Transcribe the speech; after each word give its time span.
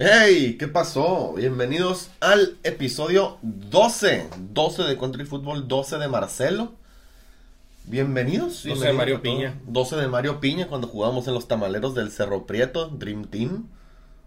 ¡Hey! 0.00 0.54
¿Qué 0.60 0.68
pasó? 0.68 1.32
Bienvenidos 1.32 2.10
al 2.20 2.56
episodio 2.62 3.38
12. 3.42 4.28
12 4.52 4.82
de 4.84 4.96
Country 4.96 5.24
Football, 5.24 5.66
12 5.66 5.98
de 5.98 6.06
Marcelo. 6.06 6.70
Bienvenidos. 7.82 8.62
12 8.62 8.86
de 8.86 8.92
Mario 8.92 9.20
Bienvenidos 9.20 9.54
a 9.54 9.58
todos. 9.58 9.72
12 9.72 9.96
de 9.96 10.06
Mario 10.06 10.38
Piña 10.38 10.68
cuando 10.68 10.86
jugábamos 10.86 11.26
en 11.26 11.34
los 11.34 11.48
tamaleros 11.48 11.96
del 11.96 12.12
Cerro 12.12 12.46
Prieto, 12.46 12.86
Dream 12.90 13.24
Team. 13.24 13.66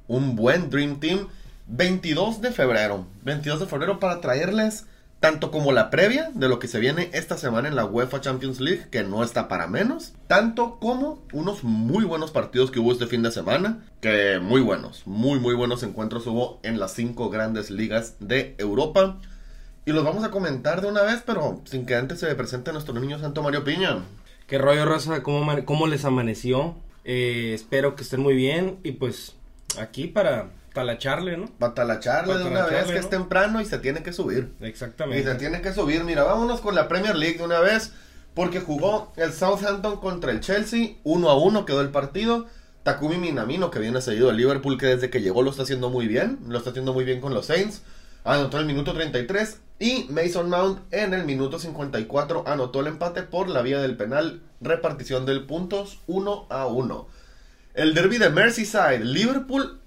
Un 0.09 0.35
buen 0.35 0.69
Dream 0.69 0.99
Team. 0.99 1.29
22 1.67 2.41
de 2.41 2.51
febrero. 2.51 3.05
22 3.23 3.61
de 3.61 3.65
febrero 3.65 3.97
para 3.97 4.19
traerles 4.19 4.87
tanto 5.21 5.51
como 5.51 5.71
la 5.71 5.91
previa 5.91 6.31
de 6.33 6.49
lo 6.49 6.57
que 6.57 6.67
se 6.67 6.79
viene 6.79 7.11
esta 7.13 7.37
semana 7.37 7.67
en 7.67 7.75
la 7.75 7.85
UEFA 7.85 8.21
Champions 8.21 8.59
League, 8.59 8.87
que 8.89 9.03
no 9.03 9.23
está 9.23 9.47
para 9.47 9.67
menos, 9.67 10.13
tanto 10.25 10.79
como 10.79 11.23
unos 11.31 11.63
muy 11.63 12.03
buenos 12.03 12.31
partidos 12.31 12.71
que 12.71 12.79
hubo 12.79 12.91
este 12.91 13.05
fin 13.05 13.21
de 13.21 13.31
semana, 13.31 13.85
que 14.01 14.39
muy 14.41 14.61
buenos, 14.61 15.03
muy 15.05 15.39
muy 15.39 15.53
buenos 15.53 15.83
encuentros 15.83 16.25
hubo 16.25 16.59
en 16.63 16.79
las 16.79 16.93
cinco 16.93 17.29
grandes 17.29 17.69
ligas 17.69 18.15
de 18.19 18.55
Europa. 18.57 19.19
Y 19.85 19.91
los 19.91 20.03
vamos 20.03 20.23
a 20.23 20.31
comentar 20.31 20.81
de 20.81 20.87
una 20.87 21.03
vez, 21.03 21.23
pero 21.25 21.61
sin 21.65 21.85
que 21.85 21.95
antes 21.95 22.19
se 22.19 22.33
presente 22.35 22.73
nuestro 22.73 22.99
niño 22.99 23.19
Santo 23.19 23.43
Mario 23.43 23.63
Piña. 23.63 23.99
¿Qué 24.47 24.57
rollo, 24.57 24.85
Rosa? 24.85 25.21
¿Cómo, 25.21 25.65
cómo 25.65 25.85
les 25.87 26.03
amaneció? 26.03 26.75
Eh, 27.03 27.51
espero 27.53 27.95
que 27.95 28.01
estén 28.03 28.21
muy 28.21 28.33
bien 28.33 28.79
y 28.83 28.93
pues 28.93 29.35
aquí 29.79 30.07
para 30.07 30.49
talacharle, 30.73 31.37
¿no? 31.37 31.49
Batalacharle 31.59 32.37
de 32.37 32.45
una 32.45 32.65
vez 32.65 32.85
que 32.85 32.93
¿no? 32.93 32.99
es 32.99 33.09
temprano 33.09 33.61
y 33.61 33.65
se 33.65 33.77
tiene 33.79 34.03
que 34.03 34.13
subir. 34.13 34.53
Y 34.59 34.65
Exactamente. 34.65 35.23
se 35.23 35.35
tiene 35.35 35.61
que 35.61 35.73
subir. 35.73 36.03
Mira, 36.03 36.23
vámonos 36.23 36.61
con 36.61 36.75
la 36.75 36.87
Premier 36.87 37.15
League 37.15 37.37
de 37.37 37.43
una 37.43 37.59
vez. 37.59 37.91
Porque 38.33 38.61
jugó 38.61 39.11
el 39.17 39.33
Southampton 39.33 39.99
contra 39.99 40.31
el 40.31 40.39
Chelsea. 40.39 40.95
Uno 41.03 41.29
a 41.29 41.37
uno 41.37 41.65
quedó 41.65 41.81
el 41.81 41.89
partido. 41.89 42.45
Takumi 42.83 43.17
Minamino, 43.17 43.69
que 43.69 43.79
viene 43.79 44.01
seguido 44.01 44.27
del 44.27 44.37
Liverpool, 44.37 44.77
que 44.77 44.85
desde 44.85 45.09
que 45.09 45.21
llegó 45.21 45.43
lo 45.43 45.51
está 45.51 45.63
haciendo 45.63 45.89
muy 45.89 46.07
bien. 46.07 46.39
Lo 46.47 46.57
está 46.57 46.69
haciendo 46.69 46.93
muy 46.93 47.03
bien 47.03 47.19
con 47.19 47.33
los 47.33 47.47
Saints. 47.47 47.81
Anotó 48.23 48.57
el 48.59 48.65
minuto 48.65 48.93
33. 48.93 49.59
Y 49.79 50.05
Mason 50.09 50.49
Mount 50.49 50.79
en 50.91 51.13
el 51.13 51.25
minuto 51.25 51.59
54 51.59 52.43
anotó 52.47 52.79
el 52.81 52.87
empate 52.87 53.23
por 53.23 53.49
la 53.49 53.61
vía 53.61 53.81
del 53.81 53.97
penal. 53.97 54.41
Repartición 54.61 55.25
de 55.25 55.39
puntos 55.41 55.99
1 56.07 56.47
a 56.49 56.67
1. 56.67 57.07
El 57.73 57.93
derby 57.93 58.17
de 58.17 58.29
Merseyside. 58.29 59.03
Liverpool. 59.03 59.80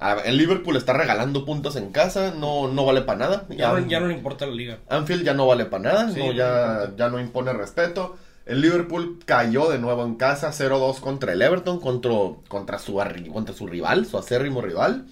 A 0.00 0.14
ver, 0.14 0.26
el 0.28 0.36
Liverpool 0.36 0.76
está 0.76 0.92
regalando 0.92 1.44
puntos 1.44 1.76
en 1.76 1.90
casa. 1.90 2.32
No, 2.36 2.68
no 2.68 2.84
vale 2.84 3.02
para 3.02 3.18
nada. 3.18 3.46
Ya, 3.48 3.72
no, 3.72 3.86
ya 3.86 4.00
no 4.00 4.06
le 4.06 4.14
importa 4.14 4.46
la 4.46 4.54
liga. 4.54 4.78
Anfield 4.88 5.24
ya 5.24 5.34
no 5.34 5.46
vale 5.46 5.64
para 5.66 5.82
nada, 5.82 6.12
Sí, 6.12 6.20
no, 6.20 6.32
ya, 6.32 6.92
ya 6.96 7.08
no 7.08 7.18
impone 7.18 7.52
respeto. 7.52 8.16
El 8.46 8.60
Liverpool 8.60 9.18
cayó 9.26 9.68
de 9.68 9.78
nuevo 9.78 10.04
en 10.04 10.14
casa 10.14 10.52
0-2 10.52 11.00
contra 11.00 11.32
el 11.32 11.42
Everton, 11.42 11.80
contra, 11.80 12.12
contra, 12.48 12.78
su, 12.78 12.94
contra 13.30 13.54
su 13.54 13.66
rival, 13.66 14.06
su 14.06 14.16
acérrimo 14.16 14.62
rival. 14.62 15.06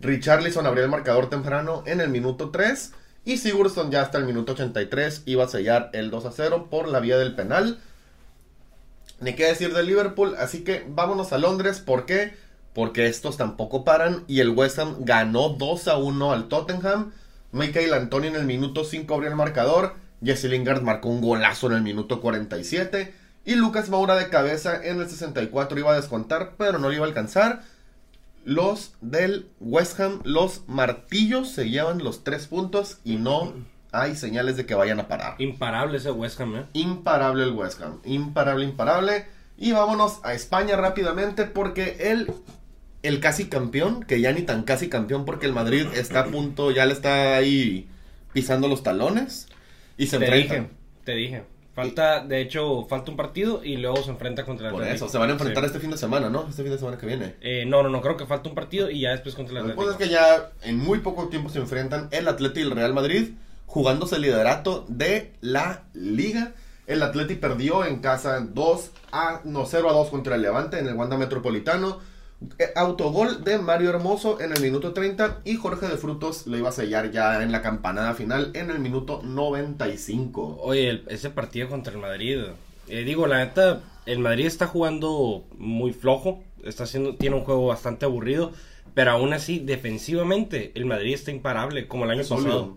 Richarlison 0.00 0.66
abrió 0.66 0.84
el 0.84 0.90
marcador 0.90 1.30
temprano 1.30 1.82
en 1.86 2.00
el 2.00 2.10
minuto 2.10 2.50
3 2.50 2.92
y 3.24 3.38
Sigurdsson 3.38 3.90
ya 3.90 4.02
hasta 4.02 4.18
el 4.18 4.24
minuto 4.24 4.52
83 4.52 5.22
iba 5.24 5.44
a 5.44 5.48
sellar 5.48 5.90
el 5.94 6.10
2-0 6.10 6.68
por 6.68 6.88
la 6.88 7.00
vía 7.00 7.16
del 7.16 7.34
penal. 7.34 7.80
Ni 9.20 9.34
qué 9.34 9.46
decir 9.46 9.72
del 9.72 9.86
Liverpool, 9.86 10.34
así 10.38 10.62
que 10.62 10.84
vámonos 10.86 11.32
a 11.32 11.38
Londres, 11.38 11.80
¿por 11.80 12.04
qué? 12.04 12.34
Porque 12.76 13.06
estos 13.06 13.38
tampoco 13.38 13.84
paran 13.84 14.24
y 14.28 14.40
el 14.40 14.50
West 14.50 14.78
Ham 14.78 14.96
ganó 14.98 15.48
2 15.48 15.88
a 15.88 15.96
1 15.96 16.32
al 16.32 16.48
Tottenham. 16.48 17.12
Michael 17.50 17.94
Antonio 17.94 18.28
en 18.28 18.36
el 18.36 18.44
minuto 18.44 18.84
5 18.84 19.14
abrió 19.14 19.30
el 19.30 19.34
marcador. 19.34 19.94
Jesse 20.22 20.44
Lingard 20.44 20.82
marcó 20.82 21.08
un 21.08 21.22
golazo 21.22 21.68
en 21.68 21.72
el 21.72 21.82
minuto 21.82 22.20
47. 22.20 23.14
Y 23.46 23.54
Lucas 23.54 23.88
Moura 23.88 24.14
de 24.16 24.28
cabeza 24.28 24.78
en 24.84 25.00
el 25.00 25.08
64 25.08 25.78
iba 25.78 25.92
a 25.92 25.96
descontar, 25.96 26.52
pero 26.58 26.78
no 26.78 26.90
le 26.90 26.96
iba 26.96 27.06
a 27.06 27.08
alcanzar. 27.08 27.62
Los 28.44 28.92
del 29.00 29.48
West 29.58 29.98
Ham, 29.98 30.20
los 30.24 30.68
martillos, 30.68 31.48
se 31.48 31.70
llevan 31.70 32.04
los 32.04 32.24
3 32.24 32.46
puntos 32.46 32.98
y 33.04 33.16
no 33.16 33.54
hay 33.90 34.16
señales 34.16 34.58
de 34.58 34.66
que 34.66 34.74
vayan 34.74 35.00
a 35.00 35.08
parar. 35.08 35.36
Imparable 35.38 35.96
ese 35.96 36.10
West 36.10 36.38
Ham, 36.42 36.56
¿eh? 36.56 36.66
Imparable 36.74 37.44
el 37.44 37.52
West 37.52 37.80
Ham. 37.80 38.00
Imparable, 38.04 38.66
imparable. 38.66 39.24
Y 39.56 39.72
vámonos 39.72 40.20
a 40.22 40.34
España 40.34 40.76
rápidamente 40.76 41.46
porque 41.46 41.96
el, 42.10 42.30
el 43.06 43.20
casi 43.20 43.46
campeón, 43.48 44.02
que 44.04 44.20
ya 44.20 44.32
ni 44.32 44.42
tan 44.42 44.62
casi 44.62 44.88
campeón 44.88 45.24
porque 45.24 45.46
el 45.46 45.52
Madrid 45.52 45.86
está 45.94 46.20
a 46.20 46.24
punto, 46.26 46.70
ya 46.70 46.86
le 46.86 46.92
está 46.92 47.36
ahí 47.36 47.86
pisando 48.32 48.68
los 48.68 48.82
talones. 48.82 49.48
Y 49.98 50.06
se 50.08 50.18
Te 50.18 50.24
enfrentan. 50.26 50.56
dije, 50.64 50.70
te 51.04 51.12
dije. 51.12 51.42
Falta, 51.74 52.24
de 52.24 52.40
hecho, 52.40 52.86
falta 52.88 53.10
un 53.10 53.18
partido 53.18 53.62
y 53.62 53.76
luego 53.76 54.02
se 54.02 54.10
enfrenta 54.10 54.46
contra 54.46 54.68
el 54.68 54.72
Por 54.72 54.82
Atlético. 54.82 55.04
eso, 55.06 55.12
se 55.12 55.18
van 55.18 55.28
a 55.28 55.32
enfrentar 55.34 55.62
Sí. 55.64 55.66
este 55.66 55.80
fin 55.80 55.90
de 55.90 55.98
semana, 55.98 56.30
¿no? 56.30 56.46
Este 56.48 56.62
fin 56.62 56.72
de 56.72 56.78
semana 56.78 56.96
que 56.96 57.04
viene. 57.06 57.34
Eh, 57.42 57.64
no, 57.66 57.82
no, 57.82 57.90
no, 57.90 58.00
creo 58.00 58.16
que 58.16 58.24
falta 58.24 58.48
un 58.48 58.54
partido 58.54 58.90
y 58.90 59.00
ya 59.00 59.10
después 59.10 59.34
contra 59.34 59.58
el 59.60 59.66
Lo 59.66 59.74
que 59.74 59.80
Atlético. 59.80 60.02
es 60.02 60.08
que 60.08 60.14
ya 60.14 60.50
en 60.62 60.78
muy 60.78 61.00
poco 61.00 61.28
tiempo 61.28 61.50
se 61.50 61.58
enfrentan 61.58 62.08
el 62.12 62.28
Atleti 62.28 62.60
y 62.60 62.62
el 62.62 62.70
Real 62.70 62.94
Madrid 62.94 63.32
jugándose 63.66 64.16
el 64.16 64.22
liderato 64.22 64.86
de 64.88 65.32
la 65.42 65.82
liga. 65.92 66.52
El 66.86 67.02
Atleti 67.02 67.34
perdió 67.34 67.84
en 67.84 67.98
casa 67.98 68.40
2 68.40 68.90
a 69.12 69.40
no 69.44 69.66
0 69.66 69.90
a 69.90 69.92
2 69.92 70.08
contra 70.08 70.36
el 70.36 70.42
Levante 70.42 70.78
en 70.78 70.86
el 70.88 70.94
Wanda 70.94 71.18
Metropolitano. 71.18 72.00
Eh, 72.58 72.66
Autogol 72.76 73.44
de 73.44 73.58
Mario 73.58 73.90
Hermoso 73.90 74.40
en 74.40 74.52
el 74.52 74.60
minuto 74.60 74.92
30 74.92 75.40
y 75.44 75.56
Jorge 75.56 75.86
de 75.88 75.96
Frutos 75.96 76.46
lo 76.46 76.56
iba 76.58 76.68
a 76.68 76.72
sellar 76.72 77.10
ya 77.10 77.42
en 77.42 77.50
la 77.50 77.62
campanada 77.62 78.12
final 78.14 78.50
en 78.54 78.70
el 78.70 78.78
minuto 78.78 79.22
95. 79.24 80.58
Oye, 80.62 80.90
el- 80.90 81.04
ese 81.08 81.30
partido 81.30 81.68
contra 81.68 81.92
el 81.92 81.98
Madrid. 81.98 82.40
eh, 82.88 83.02
digo, 83.04 83.26
la 83.26 83.38
neta, 83.38 83.80
el 84.04 84.18
Madrid 84.20 84.46
está 84.46 84.66
jugando 84.66 85.44
muy 85.58 85.92
flojo. 85.92 86.44
Está 86.62 86.84
haciendo, 86.84 87.16
tiene 87.16 87.36
un 87.36 87.44
juego 87.44 87.66
bastante 87.66 88.04
aburrido. 88.04 88.52
Pero 88.94 89.10
aún 89.10 89.32
así, 89.32 89.58
defensivamente, 89.58 90.72
el 90.74 90.86
Madrid 90.86 91.14
está 91.14 91.30
imparable, 91.30 91.88
como 91.88 92.04
el 92.04 92.10
año 92.12 92.22
Sólido. 92.24 92.48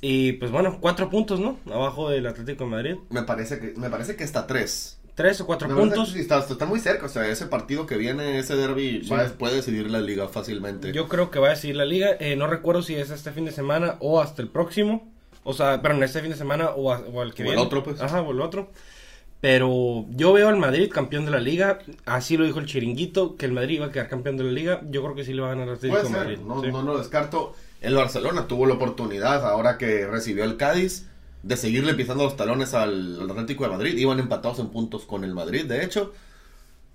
Y 0.00 0.32
pues 0.34 0.50
bueno, 0.50 0.78
cuatro 0.80 1.08
puntos, 1.08 1.40
¿no? 1.40 1.58
Abajo 1.72 2.10
del 2.10 2.26
Atlético 2.26 2.64
de 2.64 2.70
Madrid. 2.70 2.96
Me 3.08 3.22
parece 3.22 3.58
que 3.58 3.72
me 3.78 3.88
parece 3.88 4.16
que 4.16 4.24
está 4.24 4.46
3. 4.46 4.98
Tres 5.14 5.40
o 5.40 5.46
cuatro 5.46 5.68
puntos. 5.68 6.08
que 6.08 6.14
sí, 6.14 6.20
está, 6.20 6.38
está 6.40 6.66
muy 6.66 6.80
cerca, 6.80 7.06
o 7.06 7.08
sea, 7.08 7.28
ese 7.28 7.46
partido 7.46 7.86
que 7.86 7.96
viene, 7.96 8.38
ese 8.38 8.56
derby, 8.56 9.02
Sí. 9.04 9.10
va- 9.10 9.24
puede 9.38 9.54
decidir 9.56 9.88
la 9.90 10.00
liga 10.00 10.26
fácilmente. 10.28 10.92
Yo 10.92 11.06
creo 11.08 11.30
que 11.30 11.38
va 11.38 11.48
a 11.48 11.50
decidir 11.50 11.76
la 11.76 11.84
liga. 11.84 12.10
Eh, 12.18 12.34
no 12.34 12.48
recuerdo 12.48 12.82
si 12.82 12.96
es 12.96 13.10
este 13.10 13.30
fin 13.30 13.44
de 13.44 13.52
semana 13.52 13.96
o 14.00 14.20
hasta 14.20 14.42
el 14.42 14.48
próximo. 14.48 15.08
O 15.44 15.52
sea, 15.52 15.80
pero 15.82 15.94
en 15.94 16.02
este 16.02 16.20
fin 16.20 16.30
de 16.30 16.36
semana 16.36 16.70
o, 16.70 16.90
a- 16.92 16.98
o 17.00 17.20
al 17.20 17.32
que 17.34 17.42
O 17.42 17.46
el 17.46 17.52
viene. 17.52 17.62
otro, 17.62 17.84
pues. 17.84 18.00
Ajá, 18.00 18.22
o 18.22 18.32
el 18.32 18.40
otro. 18.40 18.70
Pero 19.40 20.06
yo 20.10 20.32
veo 20.32 20.48
al 20.48 20.56
Madrid 20.56 20.90
campeón 20.90 21.26
de 21.26 21.30
la 21.30 21.38
liga. 21.38 21.80
Así 22.06 22.36
lo 22.38 22.44
dijo 22.46 22.60
el 22.60 22.66
chiringuito, 22.66 23.36
que 23.36 23.44
el 23.44 23.52
Madrid 23.52 23.74
iba 23.76 23.86
a 23.86 23.92
quedar 23.92 24.08
campeón 24.08 24.36
de 24.38 24.44
la 24.44 24.50
liga. 24.52 24.80
Yo 24.90 25.02
creo 25.02 25.14
que 25.14 25.24
sí 25.24 25.34
le 25.34 25.42
va 25.42 25.48
a 25.48 25.50
ganar 25.50 25.68
al 25.68 25.74
Atlético 25.74 26.00
Puede 26.00 26.08
de 26.08 26.18
ser, 26.18 26.26
Madrid. 26.38 26.38
no, 26.46 26.60
sí. 26.62 26.72
no 26.72 26.82
lo 26.82 26.98
descarto. 26.98 27.54
El 27.82 27.94
Barcelona 27.94 28.46
tuvo 28.48 28.64
la 28.64 28.74
oportunidad, 28.74 29.46
ahora 29.46 29.76
que 29.76 30.06
recibió 30.06 30.44
el 30.44 30.56
Cádiz, 30.56 31.06
de 31.44 31.56
seguirle 31.56 31.94
pisando 31.94 32.24
los 32.24 32.36
talones 32.36 32.74
al, 32.74 33.20
Atlético 33.30 33.64
de 33.64 33.70
Madrid. 33.70 33.96
Iban 33.98 34.18
empatados 34.20 34.58
en 34.60 34.68
puntos 34.68 35.04
con 35.04 35.24
el 35.24 35.34
Madrid, 35.34 35.66
de 35.66 35.84
hecho. 35.84 36.12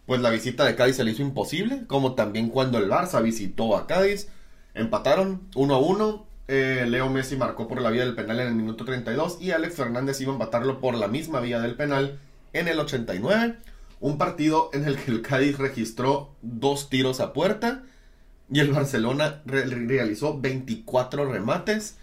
Pues 0.05 0.21
la 0.21 0.31
visita 0.31 0.65
de 0.65 0.75
Cádiz 0.75 0.95
se 0.95 1.03
le 1.03 1.11
hizo 1.11 1.21
imposible, 1.21 1.83
como 1.87 2.15
también 2.15 2.49
cuando 2.49 2.79
el 2.79 2.89
Barça 2.89 3.21
visitó 3.21 3.77
a 3.77 3.85
Cádiz. 3.87 4.27
Empataron 4.73 5.41
1 5.55 5.73
a 5.75 5.79
1. 5.79 6.25
eh, 6.47 6.85
Leo 6.89 7.09
Messi 7.09 7.35
marcó 7.37 7.67
por 7.67 7.79
la 7.81 7.91
vía 7.91 8.03
del 8.05 8.15
penal 8.15 8.39
en 8.39 8.47
el 8.47 8.55
minuto 8.55 8.85
32 8.85 9.37
y 9.39 9.51
Alex 9.51 9.75
Fernández 9.75 10.19
iba 10.21 10.31
a 10.31 10.33
empatarlo 10.35 10.79
por 10.79 10.95
la 10.95 11.07
misma 11.07 11.39
vía 11.41 11.59
del 11.59 11.75
penal 11.75 12.19
en 12.53 12.67
el 12.67 12.79
89. 12.79 13.57
Un 13.99 14.17
partido 14.17 14.71
en 14.73 14.85
el 14.85 14.97
que 14.97 15.11
el 15.11 15.21
Cádiz 15.21 15.57
registró 15.59 16.31
dos 16.41 16.89
tiros 16.89 17.19
a 17.19 17.33
puerta 17.33 17.83
y 18.51 18.61
el 18.61 18.71
Barcelona 18.71 19.41
re- 19.45 19.65
realizó 19.65 20.39
24 20.39 21.31
remates. 21.31 21.97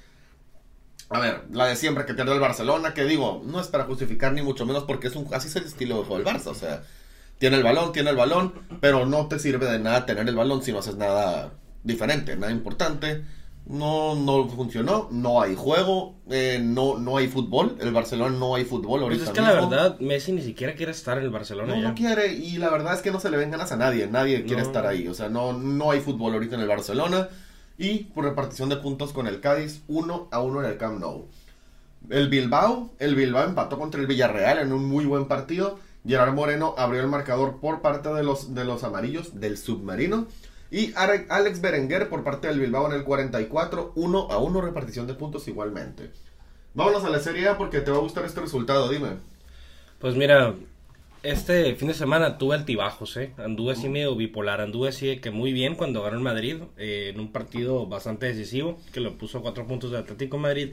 A 1.09 1.21
ver, 1.21 1.45
la 1.53 1.67
de 1.67 1.77
siempre 1.77 2.05
que 2.05 2.15
pierde 2.15 2.33
el 2.35 2.41
Barcelona, 2.41 2.93
que 2.95 3.05
digo, 3.05 3.43
no 3.47 3.61
es 3.61 3.69
para 3.69 3.85
justificar 3.85 4.33
ni 4.33 4.43
mucho 4.43 4.67
menos 4.67 4.83
porque 4.85 5.07
es 5.07 5.15
un 5.17 5.27
así 5.33 5.47
es 5.49 5.57
el 5.57 5.65
estilo 5.65 5.99
de 5.99 6.05
juego 6.05 6.23
del 6.25 6.35
Barça, 6.35 6.49
o 6.49 6.55
sea, 6.55 6.83
tiene 7.39 7.57
el 7.57 7.63
balón, 7.63 7.93
tiene 7.93 8.11
el 8.11 8.17
balón, 8.17 8.55
pero 8.81 9.07
no 9.07 9.27
te 9.29 9.39
sirve 9.39 9.67
de 9.67 9.79
nada 9.79 10.05
tener 10.07 10.29
el 10.29 10.35
balón 10.35 10.63
si 10.63 10.73
no 10.73 10.81
haces 10.81 10.97
nada 10.97 11.53
diferente, 11.85 12.35
nada 12.37 12.51
importante. 12.53 13.23
No, 13.69 14.15
no 14.15 14.49
funcionó, 14.49 15.09
no 15.11 15.43
hay 15.43 15.57
juego, 15.57 16.15
eh, 16.31 16.61
no, 16.63 16.99
no 16.99 17.17
hay 17.17 17.27
fútbol. 17.27 17.77
El 17.81 17.93
Barcelona 17.93 18.37
no 18.39 18.55
hay 18.55 18.65
fútbol 18.65 19.01
Pues 19.01 19.03
ahorita. 19.03 19.25
es 19.25 19.31
que 19.31 19.41
la 19.41 19.55
mismo. 19.55 19.71
verdad, 19.71 19.99
Messi 19.99 20.31
ni 20.31 20.41
siquiera 20.43 20.75
quiere 20.77 20.93
estar 20.93 21.19
en 21.19 21.25
el 21.25 21.31
Barcelona 21.31 21.75
No, 21.75 21.83
ya. 21.83 21.89
no 21.89 21.95
quiere, 21.97 22.33
y 22.33 22.59
la 22.59 22.71
verdad 22.71 22.95
es 22.95 23.01
que 23.03 23.11
no 23.11 23.19
se 23.19 23.29
le 23.29 23.37
ven 23.37 23.51
ganas 23.51 23.73
a 23.73 23.77
nadie, 23.77 24.07
nadie 24.07 24.45
quiere 24.45 24.63
No. 24.63 24.69
estar 24.69 24.87
ahí, 24.87 25.09
o 25.09 25.15
sea, 25.15 25.29
no, 25.31 25.53
no 25.53 25.91
hay 25.91 25.99
fútbol 26.01 26.35
ahorita 26.35 26.55
en 26.55 26.61
el 26.61 26.69
Barcelona, 26.69 27.29
Y 27.79 28.05
por 28.05 28.25
repartición 28.25 28.69
de 28.69 28.77
puntos 28.77 29.13
con 29.13 29.27
el 29.27 29.41
Cádiz, 29.41 29.83
1 29.89 30.29
a 30.31 30.41
1 30.41 30.65
en 30.65 30.71
el 30.71 30.79
Camp 30.79 31.01
Nou. 31.01 31.29
El 32.09 32.29
Bilbao, 32.29 32.91
el 32.99 33.15
Bilbao 33.15 33.45
empató 33.45 33.79
contra 33.79 34.01
el 34.01 34.07
Villarreal 34.07 34.59
en 34.59 34.73
un 34.73 34.85
muy 34.85 35.05
buen 35.05 35.27
partido. 35.27 35.79
Gerard 36.07 36.35
Moreno 36.35 36.75
abrió 36.79 37.01
el 37.01 37.09
marcador 37.09 37.59
por 37.61 37.83
parte 37.83 38.09
de 38.11 38.23
los, 38.23 38.55
de 38.55 38.65
los 38.65 38.85
amarillos 38.85 39.41
del 39.41 39.59
submarino. 39.59 40.27
Y 40.71 40.93
Alex 40.95 41.61
Berenguer 41.61 42.09
por 42.09 42.25
parte 42.25 42.49
del 42.49 42.61
Bilbao 42.61 42.87
en 42.87 42.97
el 42.97 43.05
44, 43.05 43.93
1 43.95 44.29
a 44.31 44.39
1 44.39 44.61
repartición 44.61 45.07
de 45.07 45.15
puntos 45.15 45.47
igualmente. 45.49 46.11
Vámonos 46.75 47.05
a 47.05 47.11
la 47.11 47.21
Serie 47.21 47.49
A 47.49 47.57
porque 47.57 47.81
te 47.81 47.91
va 47.91 47.99
a 47.99 48.01
gustar 48.01 48.25
este 48.25 48.41
resultado, 48.41 48.89
dime. 48.89 49.17
Pues 49.99 50.15
mira, 50.15 50.55
este 51.31 51.75
fin 51.75 51.89
de 51.89 51.95
semana 51.95 52.39
tuve 52.39 52.57
altibajos, 52.57 53.17
¿eh? 53.17 53.33
Anduve 53.37 53.73
así 53.73 53.89
medio 53.89 54.15
bipolar, 54.15 54.61
anduve 54.61 54.89
así 54.89 55.19
que 55.19 55.31
muy 55.31 55.53
bien 55.53 55.75
cuando 55.75 56.03
ganó 56.03 56.17
el 56.17 56.23
Madrid, 56.23 56.57
eh, 56.77 57.11
en 57.13 57.21
un 57.21 57.33
partido 57.33 57.87
bastante 57.87 58.27
decisivo, 58.27 58.79
que 58.93 59.01
lo 59.01 59.19
puso 59.19 59.43
cuatro 59.43 59.67
puntos 59.67 59.91
de 59.91 59.99
Atlético 59.99 60.39
Madrid, 60.39 60.71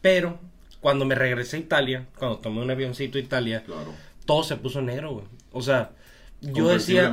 pero 0.00 0.38
cuando 0.80 1.04
me 1.04 1.14
regresé 1.14 1.56
a 1.56 1.60
Italia, 1.60 2.06
cuando 2.18 2.38
tomé 2.38 2.62
un 2.62 2.70
avioncito 2.70 3.18
a 3.18 3.20
Italia, 3.20 3.64
todo 4.24 4.42
se 4.42 4.56
puso 4.56 4.82
negro, 4.82 5.12
güey. 5.12 5.26
O 5.52 5.62
sea, 5.62 5.92
yo 6.40 6.68
decía, 6.68 7.12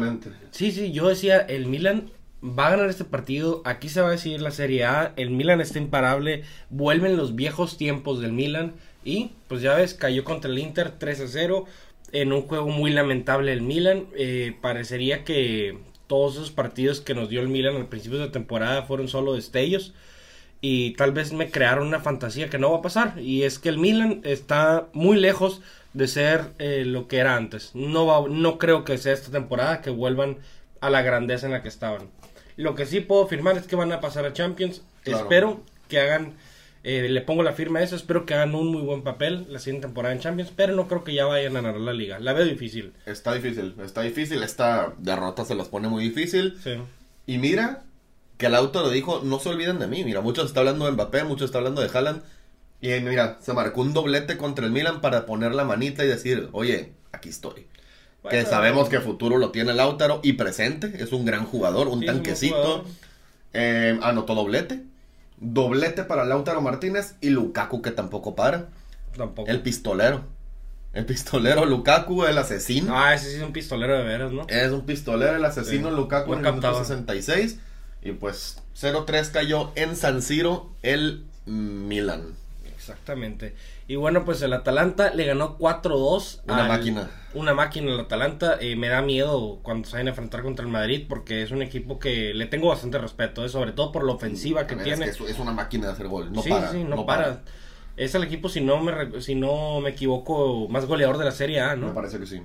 sí, 0.52 0.72
sí, 0.72 0.92
yo 0.92 1.08
decía, 1.08 1.40
el 1.40 1.68
Milan 1.68 2.10
va 2.44 2.68
a 2.68 2.72
ganar 2.72 2.90
este 2.90 3.04
partido, 3.04 3.62
aquí 3.66 3.90
se 3.90 4.02
va 4.02 4.08
a 4.08 4.12
decidir 4.12 4.42
la 4.42 4.52
Serie 4.52 4.86
A, 4.86 5.14
el 5.18 5.30
Milan 5.30 5.62
está 5.62 5.78
imparable, 5.78 6.44
vuelven 6.70 7.18
los 7.18 7.36
viejos 7.36 7.78
tiempos 7.78 8.22
del 8.22 8.32
Milan 8.32 8.74
y 9.04 9.32
pues 9.48 9.62
ya 9.62 9.76
ves, 9.76 9.94
cayó 9.94 10.24
contra 10.24 10.50
el 10.50 10.60
Inter 10.60 10.92
3 10.98 11.22
a 11.22 11.28
0 11.28 11.66
en 12.12 12.34
un 12.34 12.44
juego 12.44 12.70
muy 12.70 12.92
lamentable 12.92 13.54
el 13.54 13.62
Milan, 13.62 14.08
eh, 14.16 14.56
parecería 14.62 15.24
que 15.24 15.78
todos 16.08 16.36
esos 16.36 16.52
partidos 16.52 17.02
que 17.02 17.14
nos 17.14 17.30
dio 17.30 17.42
el 17.42 17.48
Milan 17.48 17.76
al 17.76 17.88
principio 17.88 18.20
de 18.20 18.30
temporada 18.30 18.84
fueron 18.84 19.08
solo 19.08 19.34
destellos 19.34 19.94
y 20.62 20.92
tal 20.92 21.12
vez 21.12 21.32
me 21.32 21.52
crearon 21.52 21.88
una 21.88 22.00
fantasía 22.00 22.50
que 22.50 22.58
no 22.58 22.72
va 22.72 22.80
a 22.80 22.82
pasar 22.82 23.20
y 23.20 23.44
es 23.44 23.60
que 23.60 23.70
el 23.70 23.78
Milan 23.78 24.22
está 24.24 24.88
muy 24.94 25.18
lejos 25.18 25.62
de 25.94 26.08
ser 26.08 26.52
eh, 26.60 26.84
lo 26.86 27.08
que 27.08 27.18
era 27.18 27.36
antes. 27.36 27.72
No 27.74 28.06
va, 28.06 28.28
no 28.30 28.58
creo 28.58 28.84
que 28.84 28.98
sea 28.98 29.14
esta 29.14 29.32
temporada 29.32 29.82
que 29.82 29.90
vuelvan 29.90 30.38
a 30.82 30.90
la 30.90 31.02
grandeza 31.02 31.46
en 31.46 31.54
la 31.54 31.62
que 31.62 31.70
estaban. 31.70 32.10
Lo 32.56 32.76
que 32.76 32.86
sí 32.86 33.00
puedo 33.00 33.24
afirmar 33.24 33.58
es 33.58 33.68
que 33.68 33.76
van 33.76 33.92
a 33.92 34.02
pasar 34.02 34.26
a 34.26 34.34
Champions. 34.34 34.82
Espero 35.06 35.62
que 35.88 36.00
hagan, 36.00 36.34
eh, 36.84 37.08
le 37.10 37.22
pongo 37.22 37.44
la 37.44 37.54
firma 37.54 37.80
a 37.80 37.84
eso, 37.84 37.96
espero 37.96 38.26
que 38.26 38.34
hagan 38.34 38.56
un 38.56 38.68
muy 38.68 38.82
buen 38.82 39.04
papel 39.04 39.46
la 39.50 39.60
siguiente 39.60 39.88
temporada 39.88 40.14
en 40.14 40.22
Champions, 40.22 40.52
pero 40.56 40.74
no 40.74 40.88
creo 40.88 41.04
que 41.04 41.14
ya 41.14 41.26
vayan 41.26 41.56
a 41.58 41.62
ganar 41.62 41.80
la 41.80 41.94
liga. 41.94 42.20
La 42.20 42.34
veo 42.34 42.46
difícil. 42.46 42.94
Está 43.06 43.34
difícil, 43.34 43.76
está 43.84 44.02
difícil. 44.02 44.44
Esta 44.44 44.94
derrota 44.98 45.46
se 45.46 45.56
los 45.56 45.68
pone 45.68 45.88
muy 45.88 46.04
difícil. 46.04 46.58
Sí. 46.64 46.76
Y 47.26 47.38
mira 47.38 47.84
que 48.38 48.46
el 48.46 48.56
auto 48.56 48.82
lo 48.82 48.90
dijo, 48.90 49.22
no 49.24 49.40
se 49.40 49.50
olviden 49.50 49.80
de 49.80 49.88
mí. 49.88 50.04
Mira, 50.04 50.22
muchos 50.22 50.46
está 50.48 50.62
hablando 50.62 50.86
de 50.86 50.92
Mbappé, 50.92 51.24
muchos 51.26 51.46
está 51.46 51.58
hablando 51.58 51.82
de 51.82 51.90
Haaland. 51.90 52.24
Y 52.82 52.90
mira, 53.02 53.38
se 53.42 53.54
marcó 53.54 53.82
un 53.82 53.94
doblete 53.94 54.38
contra 54.38 54.66
el 54.66 54.72
Milan 54.72 55.02
para 55.02 55.26
poner 55.26 55.54
la 55.54 55.66
manita 55.66 56.06
y 56.06 56.08
decir, 56.08 56.48
oye, 56.54 56.94
aquí 57.12 57.30
estoy 57.30 57.68
que 58.28 58.46
sabemos 58.46 58.90
que 58.90 59.00
futuro 59.00 59.38
lo 59.38 59.52
tiene 59.52 59.74
Lautaro 59.74 60.20
y 60.24 60.34
presente. 60.34 60.94
Es 61.02 61.12
un 61.14 61.26
gran 61.26 61.46
jugador, 61.46 61.88
un 61.88 62.06
tanquecito. 62.06 62.84
Eh, 63.54 63.98
anotó 64.02 64.36
doblete. 64.36 64.84
Doblete 65.40 66.04
para 66.04 66.26
Lautaro 66.26 66.62
Martínez 66.62 67.16
y 67.22 67.30
Lukaku 67.30 67.82
que 67.82 67.92
tampoco 67.92 68.36
para. 68.36 68.70
Tampoco. 69.16 69.50
El 69.50 69.62
pistolero. 69.62 70.24
El 70.94 71.06
pistolero 71.06 71.66
Lukaku, 71.66 72.26
el 72.26 72.38
asesino. 72.38 72.98
Ah, 72.98 73.14
ese 73.14 73.30
sí 73.30 73.38
es 73.38 73.44
un 73.44 73.54
pistolero 73.54 73.98
de 73.98 74.04
veras, 74.04 74.32
¿no? 74.32 74.48
Es 74.48 74.72
un 74.72 74.86
pistolero, 74.86 75.36
el 75.36 75.46
asesino 75.46 75.92
Lukaku 75.92 76.34
en 76.34 76.46
el 76.46 76.62
66. 76.62 77.60
Y 78.02 78.14
pues 78.14 78.62
0-3 78.76 79.32
cayó 79.32 79.72
en 79.76 79.96
San 79.96 80.22
Siro 80.22 80.72
el 80.82 81.26
Milan. 81.46 82.36
Exactamente. 82.90 83.56
Y 83.88 83.96
bueno, 83.96 84.26
pues 84.26 84.42
el 84.42 84.54
Atalanta 84.54 85.14
le 85.14 85.26
ganó 85.26 85.58
4-2. 85.58 86.42
Una 86.48 86.68
máquina. 86.68 87.12
Una 87.34 87.54
máquina 87.54 87.94
el 87.94 88.00
Atalanta. 88.00 88.58
Eh, 88.60 88.76
me 88.76 88.90
da 88.90 89.02
miedo 89.02 89.60
cuando 89.62 89.88
se 89.88 89.94
vayan 89.94 90.08
a 90.08 90.10
enfrentar 90.12 90.42
contra 90.42 90.66
el 90.66 90.72
Madrid 90.72 91.06
porque 91.08 91.44
es 91.44 91.52
un 91.52 91.62
equipo 91.62 92.00
que 92.00 92.34
le 92.34 92.48
tengo 92.48 92.70
bastante 92.70 92.98
respeto, 92.98 93.46
eh, 93.46 93.50
sobre 93.50 93.74
todo 93.74 93.92
por 93.92 94.04
la 94.06 94.14
ofensiva 94.14 94.66
que 94.66 94.76
tiene. 94.76 95.06
Es, 95.06 95.22
es, 95.22 95.40
una 95.40 95.52
máquina 95.52 95.88
de 95.88 95.94
hacer 95.94 96.08
gol. 96.08 96.34
No 96.34 96.42
para. 96.42 96.72
Sí, 96.72 96.84
no, 96.84 97.06
para. 97.06 97.42
Es 97.96 98.16
el 98.16 98.24
equipo, 98.24 98.50
si 98.50 98.62
no, 98.62 98.82
me, 98.82 99.22
si 99.22 99.36
no 99.36 99.82
me 99.82 99.92
equivoco, 99.92 100.68
más 100.70 100.86
goleador 100.86 101.18
de 101.18 101.26
la 101.26 101.32
Serie 101.32 101.60
A, 101.60 101.76
¿no? 101.76 101.88
Me 101.88 101.94
parece 101.94 102.20
que 102.20 102.26
sí. 102.26 102.42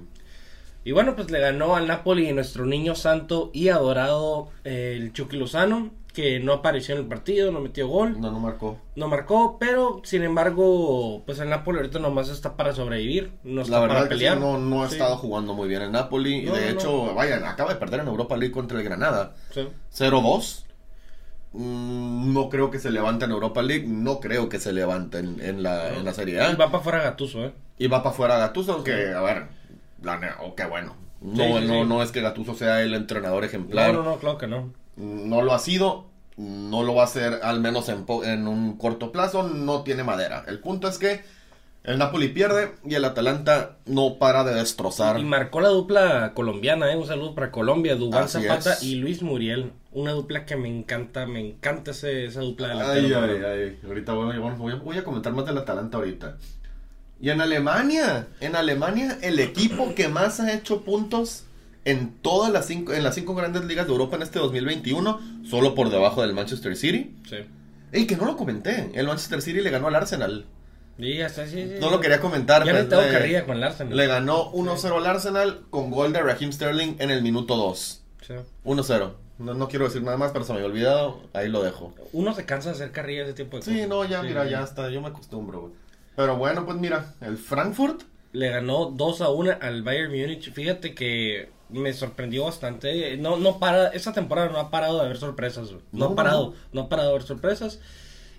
Y 0.85 0.93
bueno, 0.93 1.17
pues 1.17 1.31
le 1.31 1.41
ganó 1.41 1.77
al 1.77 1.87
Napoli 1.87 2.31
nuestro 2.33 2.67
niño 2.67 2.95
santo 2.95 3.51
y 3.55 3.69
adorado 3.69 4.51
eh, 4.65 4.99
el 5.01 5.13
Chucky 5.13 5.37
Lozano 5.39 5.93
que 6.15 6.39
no 6.39 6.53
apareció 6.53 6.95
en 6.95 7.01
el 7.03 7.07
partido, 7.09 7.51
no 7.51 7.61
metió 7.61 7.89
gol. 7.89 8.19
No, 8.21 8.31
no 8.31 8.39
marcó. 8.39 8.79
No 8.95 9.09
marcó, 9.09 9.59
pero 9.59 10.01
sin 10.05 10.23
embargo, 10.23 11.25
pues 11.27 11.41
el 11.41 11.51
Napoli 11.51 11.79
ahorita 11.79 11.99
nomás 11.99 12.29
está 12.29 12.57
para 12.57 12.73
sobrevivir, 12.73 13.33
no 13.43 13.63
está 13.63 13.75
La 13.75 13.81
verdad 13.81 13.97
para 13.97 14.09
pelear. 14.09 14.35
Que 14.35 14.41
no, 14.41 14.57
no 14.57 14.85
ha 14.85 14.87
estado 14.87 15.17
jugando 15.17 15.55
muy 15.55 15.69
bien 15.69 15.83
el 15.83 15.91
Napoli. 15.93 16.37
y 16.37 16.45
de 16.47 16.71
hecho, 16.71 17.13
vayan, 17.15 17.45
acaba 17.45 17.75
de 17.75 17.81
perder 17.81 18.01
en 18.01 18.07
Europa 18.07 18.37
League 18.37 18.53
contra 18.53 18.79
el 18.79 18.85
Granada. 18.85 19.35
Sí. 19.51 19.69
0-2. 19.93 20.65
Mm, 21.53 22.33
no 22.33 22.49
creo 22.49 22.71
que 22.71 22.79
se 22.79 22.93
levante 22.93 23.25
en 23.25 23.33
Europa 23.33 23.61
League, 23.61 23.85
no 23.87 24.21
creo 24.21 24.49
que 24.49 24.61
se 24.61 24.73
levante 24.73 25.19
en, 25.19 25.63
la, 25.65 25.95
en 25.95 26.05
la 26.05 26.15
Serie 26.15 26.41
A. 26.41 26.53
Y 26.53 26.55
va 26.55 26.71
para 26.71 26.83
fuera 26.83 27.03
Gatuso, 27.03 27.45
¿eh? 27.45 27.53
Y 27.77 27.89
va 27.89 28.05
para 28.05 28.15
fuera 28.15 28.39
Gatuso, 28.39 28.73
aunque, 28.73 29.13
a 29.13 29.21
ver, 29.21 29.49
la, 30.01 30.39
o 30.43 30.55
qué 30.55 30.65
bueno. 30.65 30.97
No, 31.21 31.61
no, 31.61 31.85
no 31.85 32.03
es 32.05 32.13
que 32.13 32.21
Gatuso 32.21 32.55
sea 32.55 32.83
el 32.83 32.95
entrenador 32.95 33.45
ejemplar. 33.45 33.93
No, 33.93 34.05
no, 34.05 34.11
no, 34.11 34.17
claro 34.19 34.39
que 34.39 34.47
no 34.47 34.84
no 34.97 35.43
lo 35.43 35.55
ha 35.55 35.59
sido, 35.59 36.07
no 36.37 36.83
lo 36.83 36.95
va 36.95 37.03
a 37.03 37.07
hacer 37.07 37.41
al 37.43 37.61
menos 37.61 37.89
en, 37.89 38.05
en, 38.25 38.49
un 38.49 38.77
corto 38.77 39.13
plazo, 39.13 39.45
no 39.45 39.83
tiene 39.83 40.05
madera. 40.05 40.45
El 40.47 40.61
punto 40.61 40.89
es 40.89 40.99
que 40.99 41.23
el 41.85 41.99
Napoli 41.99 42.29
pierde 42.29 42.73
y 42.85 42.95
el 42.95 43.05
Atalanta 43.05 43.77
no 43.85 44.19
para 44.19 44.43
de 44.43 44.55
destrozar. 44.55 45.21
Y 45.21 45.25
marcó 45.25 45.61
la 45.61 45.69
dupla 45.69 46.33
colombiana, 46.35 46.91
¿eh? 46.91 46.97
un 46.97 47.07
saludo 47.07 47.35
para 47.35 47.51
Colombia, 47.51 47.95
Dubán 47.95 48.29
Zapata 48.29 48.79
y 48.81 48.97
Luis 48.97 49.23
Muriel. 49.23 49.73
Una 49.93 50.13
dupla 50.13 50.45
que 50.47 50.57
me 50.57 50.69
encanta, 50.69 51.27
me 51.27 51.41
encanta 51.41 51.93
esa 51.93 52.41
dupla 52.41 52.69
de 52.69 52.75
la 52.75 52.91
Ay, 52.91 53.13
ay, 53.13 53.43
ay. 53.45 53.79
Ahorita 53.87 54.13
voy, 54.13 54.39
voy, 54.39 54.75
voy 54.75 54.99
a 54.99 55.05
comentar 55.05 55.33
más 55.35 55.47
del 55.47 55.59
Atalanta 55.59 55.99
ahorita. 55.99 56.37
Y 57.21 57.31
en 57.31 57.41
Alemania, 57.41 58.29
en 58.41 58.57
Alemania, 58.57 59.19
el 59.23 59.39
equipo 59.39 59.95
que 59.95 60.09
más 60.09 60.41
ha 60.41 60.53
hecho 60.53 60.83
puntos 60.83 61.45
en 61.85 62.15
todas 62.23 62.53
las 62.53 62.67
cinco, 62.67 62.93
en 62.93 63.05
las 63.05 63.15
cinco 63.15 63.35
grandes 63.35 63.65
ligas 63.65 63.87
de 63.87 63.93
Europa 63.93 64.17
en 64.17 64.23
este 64.23 64.39
2021, 64.39 65.21
solo 65.45 65.75
por 65.75 65.91
debajo 65.91 66.23
del 66.23 66.33
Manchester 66.33 66.77
City. 66.77 67.15
Sí. 67.29 67.37
Ey, 67.93 68.07
que 68.07 68.17
no 68.17 68.25
lo 68.25 68.37
comenté. 68.37 68.91
El 68.95 69.07
Manchester 69.07 69.43
City 69.43 69.61
le 69.61 69.71
ganó 69.71 69.89
al 69.89 69.95
Arsenal. 69.95 70.47
Sí, 70.99 71.19
sí, 71.29 71.43
sí, 71.49 71.75
no 71.81 71.91
lo 71.91 72.01
quería 72.01 72.21
comentar. 72.21 72.65
Ya 72.65 72.73
no 72.73 72.87
tengo 72.87 73.03
carrilla 73.03 73.45
con 73.45 73.57
el 73.57 73.65
Arsenal. 73.65 73.97
Le 73.97 74.07
ganó 74.07 74.53
1-0 74.53 74.97
al 74.97 75.07
Arsenal 75.07 75.63
con 75.71 75.91
gol 75.91 76.13
de 76.13 76.23
Raheem 76.23 76.53
Sterling 76.53 76.97
en 76.99 77.11
el 77.11 77.23
minuto 77.23 77.57
2. 77.57 78.03
Sí. 78.23 78.35
1-0. 78.65 79.13
No, 79.39 79.55
no, 79.55 79.69
quiero 79.69 79.87
decir 79.87 80.03
nada 80.03 80.17
más, 80.17 80.31
pero 80.31 80.45
se 80.45 80.53
me 80.53 80.59
había 80.59 80.71
olvidado. 80.71 81.23
Ahí 81.33 81.49
lo 81.49 81.63
dejo. 81.63 81.93
Uno 82.13 82.33
se 82.35 82.45
cansa 82.45 82.71
de 82.71 82.77
hacer 82.77 82.93
carrilla 82.93 83.25
ese 83.25 83.33
tiempo 83.33 83.57
de 83.57 83.65
Sí, 83.65 83.85
no, 83.89 84.05
ya, 84.05 84.23
mira, 84.23 84.49
ya 84.49 84.63
está. 84.63 84.89
Yo 84.91 85.01
me 85.01 85.09
acostumbro, 85.09 85.73
Pero 86.15 86.37
bueno, 86.37 86.65
pues 86.65 86.79
mira, 86.79 87.15
el 87.21 87.37
Frankfurt. 87.37 88.03
Le 88.35 88.49
ganó 88.51 88.87
2 88.87 89.21
a 89.23 89.31
1 89.31 89.59
al 89.61 89.83
Bayern 89.83 90.11
Múnich. 90.11 90.53
Fíjate 90.53 90.95
que 90.95 91.49
me 91.71 91.93
sorprendió 91.93 92.45
bastante. 92.45 93.17
No, 93.17 93.37
no 93.39 93.59
para, 93.59 93.89
esta 93.89 94.13
temporada 94.13 94.51
no 94.51 94.59
ha 94.59 94.71
parado 94.71 94.99
de 94.99 95.05
haber 95.05 95.17
sorpresas, 95.17 95.71
No, 95.93 96.07
ha 96.07 96.15
parado, 96.15 96.55
no. 96.73 96.83
ha 96.83 96.89
parado 96.89 97.09
de 97.11 97.15
haber 97.15 97.27
sorpresas. 97.27 97.81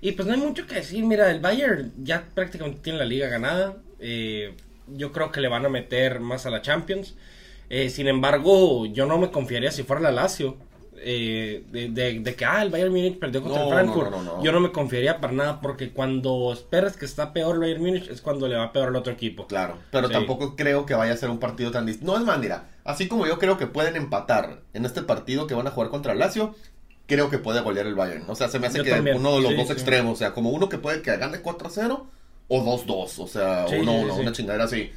Y 0.01 0.11
pues 0.11 0.27
no 0.27 0.33
hay 0.33 0.39
mucho 0.39 0.67
que 0.67 0.75
decir. 0.75 1.03
Mira, 1.05 1.31
el 1.31 1.39
Bayern 1.39 1.93
ya 2.03 2.27
prácticamente 2.35 2.81
tiene 2.83 2.99
la 2.99 3.05
liga 3.05 3.29
ganada. 3.29 3.77
Eh, 3.99 4.53
yo 4.87 5.11
creo 5.13 5.31
que 5.31 5.41
le 5.41 5.47
van 5.47 5.65
a 5.65 5.69
meter 5.69 6.19
más 6.19 6.45
a 6.45 6.49
la 6.49 6.61
Champions. 6.61 7.15
Eh, 7.69 7.89
sin 7.89 8.07
embargo, 8.07 8.85
yo 8.85 9.05
no 9.05 9.17
me 9.17 9.31
confiaría 9.31 9.71
si 9.71 9.83
fuera 9.83 10.01
la 10.01 10.11
Lazio. 10.11 10.57
Eh, 10.97 11.63
de, 11.71 12.35
que 12.35 12.45
ah, 12.45 12.63
el 12.63 12.69
Bayern 12.69 12.91
Múnich 12.91 13.19
perdió 13.19 13.41
contra 13.41 13.63
el 13.63 13.69
Frankfurt. 13.69 14.11
yo 14.41 14.51
no 14.51 14.59
me 14.59 14.71
confiaría 14.71 15.19
para 15.19 15.33
nada 15.33 15.61
porque 15.61 15.91
cuando 15.91 16.51
esperas 16.53 16.97
que 16.97 17.05
está 17.05 17.33
peor 17.33 17.55
el 17.55 17.61
Bayern 17.61 17.81
Múnich 17.81 18.09
es 18.09 18.21
cuando 18.21 18.47
le 18.47 18.55
va 18.55 18.71
peor 18.71 18.89
al 18.89 18.95
otro 18.95 19.13
equipo. 19.13 19.47
Claro, 19.47 19.77
pero 19.91 20.09
tampoco 20.09 20.55
creo 20.55 20.85
que 20.85 20.95
vaya 20.95 21.13
a 21.13 21.17
ser 21.17 21.29
un 21.29 21.39
partido 21.39 21.71
tan 21.71 21.85
distinto. 21.85 22.11
No 22.11 22.17
es 22.17 22.25
manera. 22.25 22.69
Así 22.83 23.07
como 23.07 23.25
yo 23.25 23.39
creo 23.39 23.57
que 23.57 23.67
pueden 23.67 23.95
empatar 23.95 24.61
en 24.73 24.85
este 24.85 25.01
partido 25.01 25.47
que 25.47 25.53
van 25.53 25.67
a 25.67 25.71
jugar 25.71 25.89
contra 25.89 26.13
el 26.13 26.19
Lazio, 26.19 26.55
creo 27.07 27.29
que 27.29 27.39
puede 27.39 27.61
golear 27.61 27.87
el 27.87 27.95
Bayern. 27.95 28.25
O 28.27 28.35
sea, 28.35 28.47
se 28.47 28.59
me 28.59 28.67
hace 28.67 28.83
que 28.83 28.93
uno 29.15 29.35
de 29.35 29.41
los 29.41 29.55
dos 29.55 29.69
extremos, 29.71 30.13
o 30.13 30.15
sea, 30.17 30.33
como 30.33 30.51
uno 30.51 30.69
que 30.69 30.77
puede 30.77 31.01
que 31.01 31.15
gane 31.17 31.41
4-0 31.41 32.03
o 32.47 32.83
2-2, 32.85 33.19
o 33.19 33.27
sea, 33.27 33.65
uno, 33.79 33.93
una 34.15 34.31
chingadera 34.31 34.65
así. 34.65 34.91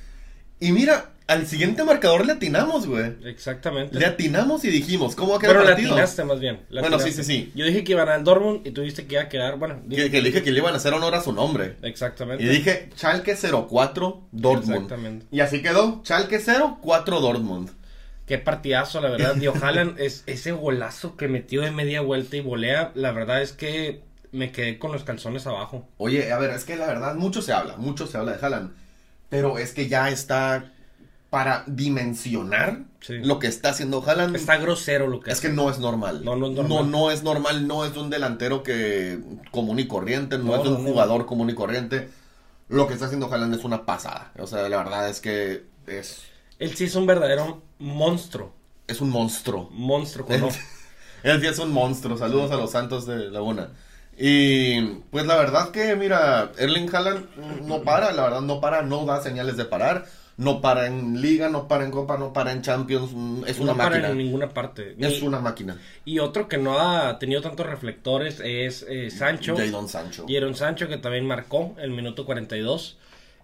Y 0.61 0.73
mira, 0.73 1.11
al 1.29 1.47
siguiente 1.47 1.85
marcador 1.85 2.25
le 2.25 2.33
atinamos, 2.33 2.87
güey. 2.87 3.17
Exactamente. 3.25 3.99
Le 3.99 4.07
atinamos 4.07 4.65
y 4.65 4.71
dijimos, 4.71 5.15
¿cómo 5.15 5.33
va 5.33 5.37
a 5.37 5.41
quedar 5.41 5.57
Pero 5.57 5.63
el 5.63 5.69
partido? 5.69 5.89
le 5.91 5.95
atinaste 6.01 6.25
más 6.25 6.41
bien. 6.41 6.61
Bueno, 6.71 6.99
sí, 6.99 7.13
sí, 7.13 7.23
sí. 7.23 7.53
Yo 7.55 7.67
dije 7.67 7.85
que 7.85 7.93
iban 7.93 8.09
al 8.09 8.25
Dortmund 8.25 8.67
y 8.67 8.71
tú 8.71 8.81
dijiste 8.81 9.07
que 9.07 9.17
iba 9.17 9.25
a 9.25 9.29
quedar, 9.29 9.59
bueno. 9.59 9.81
Dije... 9.85 10.11
Que, 10.11 10.23
dije 10.23 10.43
que 10.43 10.51
le 10.51 10.59
iban 10.59 10.73
a 10.73 10.79
hacer 10.79 10.95
honor 10.95 11.15
a 11.15 11.21
su 11.21 11.33
nombre. 11.33 11.77
Exactamente. 11.83 12.43
Y 12.43 12.49
dije 12.49 12.89
Chalke 12.97 13.37
04 13.37 14.29
Dortmund. 14.33 14.71
Exactamente. 14.73 15.27
Y 15.31 15.41
así 15.41 15.63
quedó, 15.63 16.03
Chalke 16.03 16.41
04 16.41 17.21
Dortmund. 17.21 17.71
Qué 18.27 18.39
partidazo, 18.39 19.01
la 19.01 19.11
verdad. 19.11 19.37
Dio 19.37 19.55
Haaland, 19.63 20.01
es, 20.01 20.23
ese 20.27 20.53
golazo 20.53 21.17
que 21.17 21.29
metió 21.29 21.63
de 21.63 21.71
media 21.71 22.01
vuelta 22.01 22.37
y 22.37 22.41
volea, 22.41 22.93
la 22.95 23.13
verdad 23.13 23.43
es 23.43 23.53
que 23.53 24.03
me 24.33 24.51
quedé 24.51 24.79
con 24.79 24.93
los 24.93 25.05
calzones 25.05 25.47
abajo. 25.47 25.89
Oye, 25.99 26.33
a 26.33 26.39
ver, 26.39 26.51
es 26.51 26.65
que 26.65 26.77
la 26.77 26.87
verdad, 26.87 27.15
mucho 27.15 27.43
se 27.43 27.53
habla, 27.53 27.77
mucho 27.77 28.07
se 28.07 28.17
habla 28.17 28.33
de 28.33 28.45
Haaland. 28.45 28.88
Pero 29.29 29.59
es 29.59 29.73
que 29.73 29.89
ya 29.89 30.11
está 30.11 30.73
para 31.31 31.65
dimensionar 31.67 32.85
Sí. 33.01 33.19
lo 33.19 33.39
que 33.39 33.47
está 33.47 33.71
haciendo 33.71 34.03
Haaland. 34.05 34.35
Está 34.35 34.57
grosero 34.57 35.07
lo 35.07 35.21
que 35.21 35.31
Es 35.31 35.39
hace. 35.39 35.49
que 35.49 35.55
no 35.55 35.71
es 35.71 35.79
normal. 35.79 36.25
No, 36.25 36.35
no 36.37 36.47
es 36.49 36.53
normal. 36.55 36.69
No, 36.69 36.85
no 36.85 37.11
es 37.11 37.23
normal, 37.23 37.69
no 37.69 37.85
es 37.85 37.97
un 37.97 38.11
delantero 38.11 38.63
que 38.63 39.21
común 39.53 39.79
y 39.79 39.87
corriente, 39.87 40.37
no, 40.39 40.45
No, 40.45 40.57
es 40.63 40.67
un 40.69 40.83
no, 40.85 40.91
jugador 40.91 41.27
común 41.27 41.49
y 41.51 41.55
corriente. 41.55 42.09
Lo 42.69 42.87
que 42.89 42.95
está 42.95 43.07
haciendo 43.07 43.33
Haaland 43.33 43.55
es 43.55 43.65
una 43.65 43.85
pasada. 43.87 44.33
O 44.39 44.47
sea, 44.47 44.69
la 44.69 44.79
verdad 44.79 45.09
es 45.09 45.21
que 45.21 45.65
es, 45.87 46.23
Él 46.59 46.75
sí 46.77 46.85
es 46.85 46.95
un 46.97 47.07
verdadero 47.07 47.63
monstruo. 47.79 48.53
es 48.87 49.01
un 49.01 49.11
monstruo. 49.11 49.69
Monstruo 49.73 50.27
con 50.27 50.43
O. 50.45 50.49
Él 51.23 51.41
sí 51.41 51.47
es 51.47 51.59
un 51.59 51.73
monstruo. 51.73 52.17
Saludos 52.17 52.51
a 52.51 52.57
los 52.57 52.71
Santos 52.73 53.07
de 53.07 53.31
Laguna. 53.31 53.71
Y 54.19 54.81
pues 55.11 55.25
la 55.27 55.37
verdad 55.37 55.71
que, 55.71 55.95
mira, 55.95 56.51
Erling 56.59 56.93
Haaland 56.95 57.27
no 57.67 57.83
para, 57.83 58.13
la 58.13 58.23
verdad 58.25 58.41
no 58.41 58.61
para, 58.61 58.83
no 58.83 59.05
da 59.07 59.23
señales 59.23 59.57
de 59.57 59.65
parar. 59.65 60.07
No 60.37 60.61
para 60.61 60.87
en 60.87 61.21
Liga, 61.21 61.49
no 61.49 61.67
para 61.67 61.85
en 61.85 61.91
Copa, 61.91 62.17
no 62.17 62.33
para 62.33 62.53
en 62.53 62.63
Champions. 62.63 63.11
mm, 63.13 63.43
Es 63.49 63.59
una 63.59 63.73
no 63.73 63.77
para 63.79 63.91
máquina. 63.91 64.09
en 64.11 64.19
ninguna 64.19 64.49
parte. 64.49 64.95
Es 64.97 65.21
una 65.21 65.41
máquina. 65.41 65.77
Y 66.05 66.21
otro 66.21 66.47
que 66.47 66.59
no 66.59 66.79
ha 66.79 67.19
tenido 67.19 67.41
tantos 67.43 67.67
reflectores 67.67 68.41
es 68.45 68.87
eh, 68.89 69.11
Sancho. 69.11 69.57
Jadon 69.57 69.89
Sancho. 69.89 70.27
Jadon 70.29 70.55
Sancho, 70.55 70.87
que 70.87 70.97
también 70.99 71.27
marcó 71.27 71.75
el 71.81 71.91
minuto 71.91 72.25
42. 72.25 72.99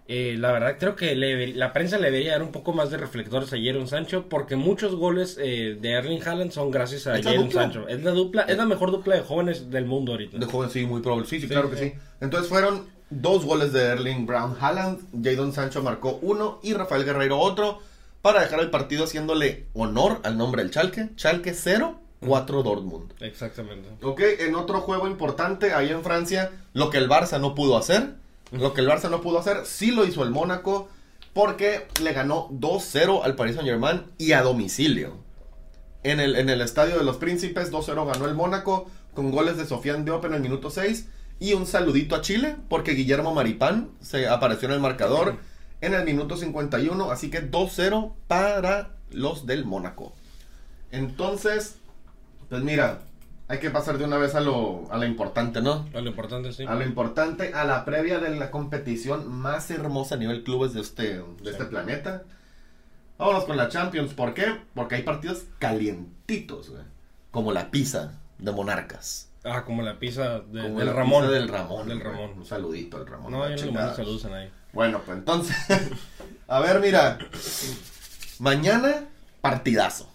Eh, 0.07 0.35
la 0.37 0.51
verdad, 0.51 0.75
creo 0.79 0.95
que 0.95 1.15
le- 1.15 1.53
la 1.55 1.73
prensa 1.73 1.97
le 1.97 2.05
debería 2.11 2.33
dar 2.33 2.43
un 2.43 2.51
poco 2.51 2.73
más 2.73 2.91
de 2.91 2.97
reflectores 2.97 3.51
a 3.53 3.57
Jadon 3.57 3.87
Sancho, 3.87 4.27
porque 4.29 4.55
muchos 4.55 4.95
goles 4.95 5.37
eh, 5.41 5.77
de 5.81 5.91
Erling 5.93 6.21
Haaland 6.23 6.51
son 6.51 6.69
gracias 6.69 7.07
a 7.07 7.17
¿Es 7.17 7.25
la 7.25 7.31
Jadon? 7.31 7.51
Sancho. 7.51 7.87
Es 7.87 8.03
la 8.03 8.11
dupla, 8.11 8.43
es 8.43 8.55
la 8.55 8.65
mejor 8.65 8.91
dupla 8.91 9.15
de 9.15 9.21
jóvenes 9.21 9.71
del 9.71 9.85
mundo 9.85 10.11
ahorita. 10.11 10.37
De 10.37 10.45
joven, 10.45 10.69
sí, 10.69 10.85
muy 10.85 11.01
probable. 11.01 11.25
Sí, 11.27 11.39
sí, 11.39 11.47
claro 11.47 11.71
que 11.71 11.77
sí. 11.77 11.93
Entonces 12.21 12.47
fueron 12.49 12.85
dos 13.09 13.45
goles 13.45 13.73
de 13.73 13.81
Erling 13.83 14.27
Brown 14.27 14.55
Haaland. 14.59 14.99
Jadon 15.23 15.53
Sancho 15.53 15.81
marcó 15.81 16.19
uno 16.21 16.59
y 16.61 16.73
Rafael 16.73 17.03
Guerreiro 17.03 17.39
otro. 17.39 17.79
Para 18.21 18.41
dejar 18.41 18.59
el 18.59 18.69
partido 18.71 19.03
haciéndole 19.05 19.65
honor 19.73 20.19
al 20.23 20.35
nombre 20.37 20.61
del 20.63 20.71
Chalke. 20.71 21.09
Chalke 21.15 21.53
0, 21.53 21.99
4 22.21 22.63
Dortmund. 22.63 23.11
Exactamente. 23.21 23.87
Ok, 24.03 24.19
en 24.39 24.55
otro 24.55 24.81
juego 24.81 25.07
importante, 25.07 25.73
ahí 25.73 25.89
en 25.89 26.01
Francia, 26.03 26.51
lo 26.73 26.89
que 26.89 26.97
el 26.97 27.07
Barça 27.09 27.39
no 27.39 27.53
pudo 27.55 27.77
hacer. 27.77 28.15
Lo 28.51 28.73
que 28.73 28.81
el 28.81 28.87
Barça 28.87 29.09
no 29.09 29.21
pudo 29.21 29.39
hacer, 29.39 29.65
sí 29.65 29.91
lo 29.91 30.05
hizo 30.05 30.23
el 30.23 30.31
Mónaco. 30.31 30.89
Porque 31.33 31.87
le 32.01 32.13
ganó 32.13 32.49
2-0 32.49 33.21
al 33.23 33.35
Paris 33.35 33.55
Saint 33.55 33.67
Germain 33.67 34.03
y 34.17 34.31
a 34.31 34.41
domicilio. 34.41 35.17
En 36.03 36.21
el, 36.21 36.37
en 36.37 36.49
el 36.49 36.61
Estadio 36.61 36.97
de 36.97 37.03
los 37.03 37.17
Príncipes, 37.17 37.73
2-0 37.73 38.05
ganó 38.07 38.25
el 38.25 38.35
Mónaco 38.35 38.89
con 39.13 39.31
goles 39.31 39.57
de 39.57 39.65
Sofian 39.65 40.05
Diop 40.05 40.23
en 40.25 40.33
el 40.33 40.41
minuto 40.41 40.69
6 40.69 41.07
y 41.39 41.53
un 41.53 41.65
saludito 41.65 42.15
a 42.15 42.21
Chile 42.21 42.55
porque 42.69 42.93
Guillermo 42.93 43.33
Maripán 43.33 43.89
se 44.01 44.27
apareció 44.27 44.67
en 44.67 44.75
el 44.75 44.79
marcador 44.79 45.37
en 45.81 45.93
el 45.93 46.05
minuto 46.05 46.37
51, 46.37 47.11
así 47.11 47.29
que 47.29 47.49
2-0 47.49 48.13
para 48.27 48.95
los 49.11 49.45
del 49.45 49.65
Mónaco. 49.65 50.13
Entonces, 50.91 51.75
pues 52.49 52.63
mira, 52.63 53.01
hay 53.47 53.59
que 53.59 53.69
pasar 53.69 53.97
de 53.97 54.05
una 54.05 54.17
vez 54.17 54.33
a 54.35 54.39
lo, 54.41 54.91
a 54.91 54.97
lo 54.97 55.05
importante, 55.05 55.61
¿no? 55.61 55.87
Lo 55.93 55.99
importante 56.01 56.51
sí. 56.51 56.65
A 56.67 56.73
lo 56.75 56.83
importante, 56.83 57.53
a 57.53 57.63
la 57.65 57.85
previa 57.85 58.19
de 58.19 58.35
la 58.35 58.49
competición 58.51 59.27
más 59.31 59.69
hermosa 59.71 60.15
a 60.15 60.17
nivel 60.17 60.43
clubes 60.43 60.73
de 60.73 60.81
este, 60.81 61.03
de 61.19 61.23
Sí. 61.43 61.49
este 61.49 61.65
planeta. 61.65 62.23
Vámonos 63.17 63.45
con 63.45 63.55
la 63.57 63.69
Champions. 63.69 64.13
¿Por 64.13 64.33
qué? 64.33 64.45
Porque 64.73 64.95
hay 64.95 65.03
partidos 65.03 65.43
calientitos, 65.59 66.69
güey. 66.71 66.83
Como 67.31 67.51
la 67.53 67.69
pizza 67.71 68.13
de 68.39 68.51
Monarcas. 68.51 69.29
Ah, 69.43 69.63
como 69.63 69.83
la 69.83 69.99
pizza 69.99 70.39
de- 70.39 70.63
Como 70.63 70.79
del 70.79 70.87
la 70.87 70.93
Ramón. 70.93 71.21
pizza 71.23 71.33
del 71.35 71.47
Ramón. 71.47 71.87
Del 71.87 71.99
güey. 71.99 72.11
Ramón. 72.11 72.31
Un 72.39 72.45
saludito 72.45 72.97
al 72.97 73.05
Ramón. 73.07 73.31
No, 73.31 73.47
yo 73.47 73.55
no 73.55 73.65
le 73.65 73.71
mando 73.71 73.95
saludos 73.95 74.25
a 74.25 74.29
nadie. 74.29 74.51
Bueno, 74.73 75.01
pues 75.05 75.17
entonces. 75.19 75.55
a 76.47 76.59
ver, 76.59 76.79
mira. 76.81 77.19
Mañana, 78.39 79.05
partidazo. 79.41 80.09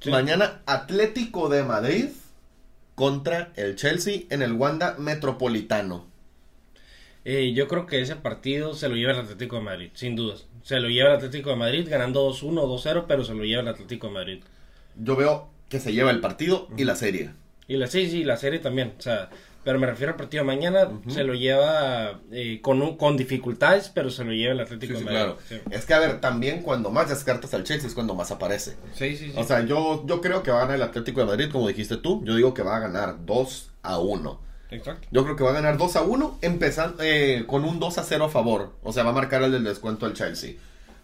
Sí. 0.00 0.10
Mañana, 0.10 0.60
Atlético 0.66 1.48
de 1.48 1.64
Madrid 1.64 2.10
contra 2.94 3.52
el 3.56 3.76
Chelsea 3.76 4.22
en 4.30 4.42
el 4.42 4.52
Wanda 4.52 4.96
Metropolitano. 4.98 6.06
Eh, 7.24 7.52
yo 7.54 7.68
creo 7.68 7.86
que 7.86 8.00
ese 8.00 8.16
partido 8.16 8.74
se 8.74 8.88
lo 8.88 8.96
lleva 8.96 9.12
el 9.12 9.20
Atlético 9.20 9.56
de 9.56 9.62
Madrid, 9.62 9.90
sin 9.94 10.14
dudas. 10.14 10.46
Se 10.62 10.78
lo 10.78 10.88
lleva 10.88 11.10
el 11.10 11.16
Atlético 11.16 11.50
de 11.50 11.56
Madrid 11.56 11.86
ganando 11.88 12.30
2-1 12.30 12.58
o 12.58 12.78
2-0, 12.78 13.04
pero 13.08 13.24
se 13.24 13.34
lo 13.34 13.44
lleva 13.44 13.62
el 13.62 13.68
Atlético 13.68 14.08
de 14.08 14.12
Madrid. 14.12 14.42
Yo 14.96 15.16
veo 15.16 15.48
que 15.68 15.80
se 15.80 15.92
lleva 15.92 16.10
el 16.10 16.20
partido 16.20 16.68
y 16.76 16.84
la 16.84 16.96
serie. 16.96 17.30
Y 17.66 17.76
la 17.76 17.86
sí, 17.86 18.10
sí, 18.10 18.24
la 18.24 18.36
serie 18.36 18.58
también. 18.58 18.92
O 18.98 19.02
sea, 19.02 19.30
pero 19.64 19.78
me 19.78 19.86
refiero 19.86 20.12
al 20.12 20.16
partido 20.16 20.42
de 20.42 20.46
mañana, 20.46 20.88
se 21.08 21.24
lo 21.24 21.34
lleva 21.34 22.20
eh, 22.30 22.60
con, 22.62 22.82
un- 22.82 22.96
con 22.96 23.16
dificultades, 23.16 23.90
pero 23.92 24.10
se 24.10 24.24
lo 24.24 24.32
lleva 24.32 24.52
el 24.52 24.60
Atlético 24.60 24.92
Sí, 24.94 24.98
sí, 25.00 25.04
de 25.06 25.12
Madrid. 25.12 25.34
claro. 25.48 25.62
Es 25.70 25.86
que, 25.86 25.94
a 25.94 25.98
ver, 25.98 26.20
también 26.20 26.62
cuando 26.62 26.90
más 26.90 27.08
descartas 27.08 27.52
al 27.54 27.64
Chelsea 27.64 27.88
es 27.88 27.94
cuando 27.94 28.14
más 28.14 28.30
aparece. 28.30 28.76
Sí, 28.94 29.16
sí, 29.16 29.30
sí. 29.30 29.34
O 29.36 29.44
sea, 29.44 29.64
yo, 29.64 30.04
yo 30.06 30.20
creo 30.20 30.42
que 30.42 30.50
va 30.50 30.58
a 30.58 30.60
ganar 30.60 30.76
el 30.76 30.82
Atlético 30.82 31.20
de 31.20 31.26
Madrid, 31.26 31.48
como 31.50 31.66
dijiste 31.66 31.96
tú. 31.96 32.22
Yo 32.24 32.36
digo 32.36 32.52
que 32.54 32.62
va 32.62 32.76
a 32.76 32.80
ganar 32.80 33.24
2 33.24 33.70
a 33.82 33.98
1. 33.98 34.40
Exacto. 34.70 35.06
Yo 35.10 35.24
creo 35.24 35.36
que 35.36 35.44
va 35.44 35.50
a 35.50 35.54
ganar 35.54 35.78
2 35.78 35.96
a 35.96 36.02
1, 36.02 36.38
empezando 36.42 37.02
eh, 37.02 37.44
con 37.46 37.64
un 37.64 37.78
2 37.80 37.98
a 37.98 38.02
0 38.02 38.24
a 38.24 38.28
favor. 38.28 38.72
O 38.82 38.92
sea, 38.92 39.04
va 39.04 39.10
a 39.10 39.14
marcar 39.14 39.42
el 39.42 39.52
del 39.52 39.64
descuento 39.64 40.04
al 40.06 40.14
Chelsea. 40.14 40.54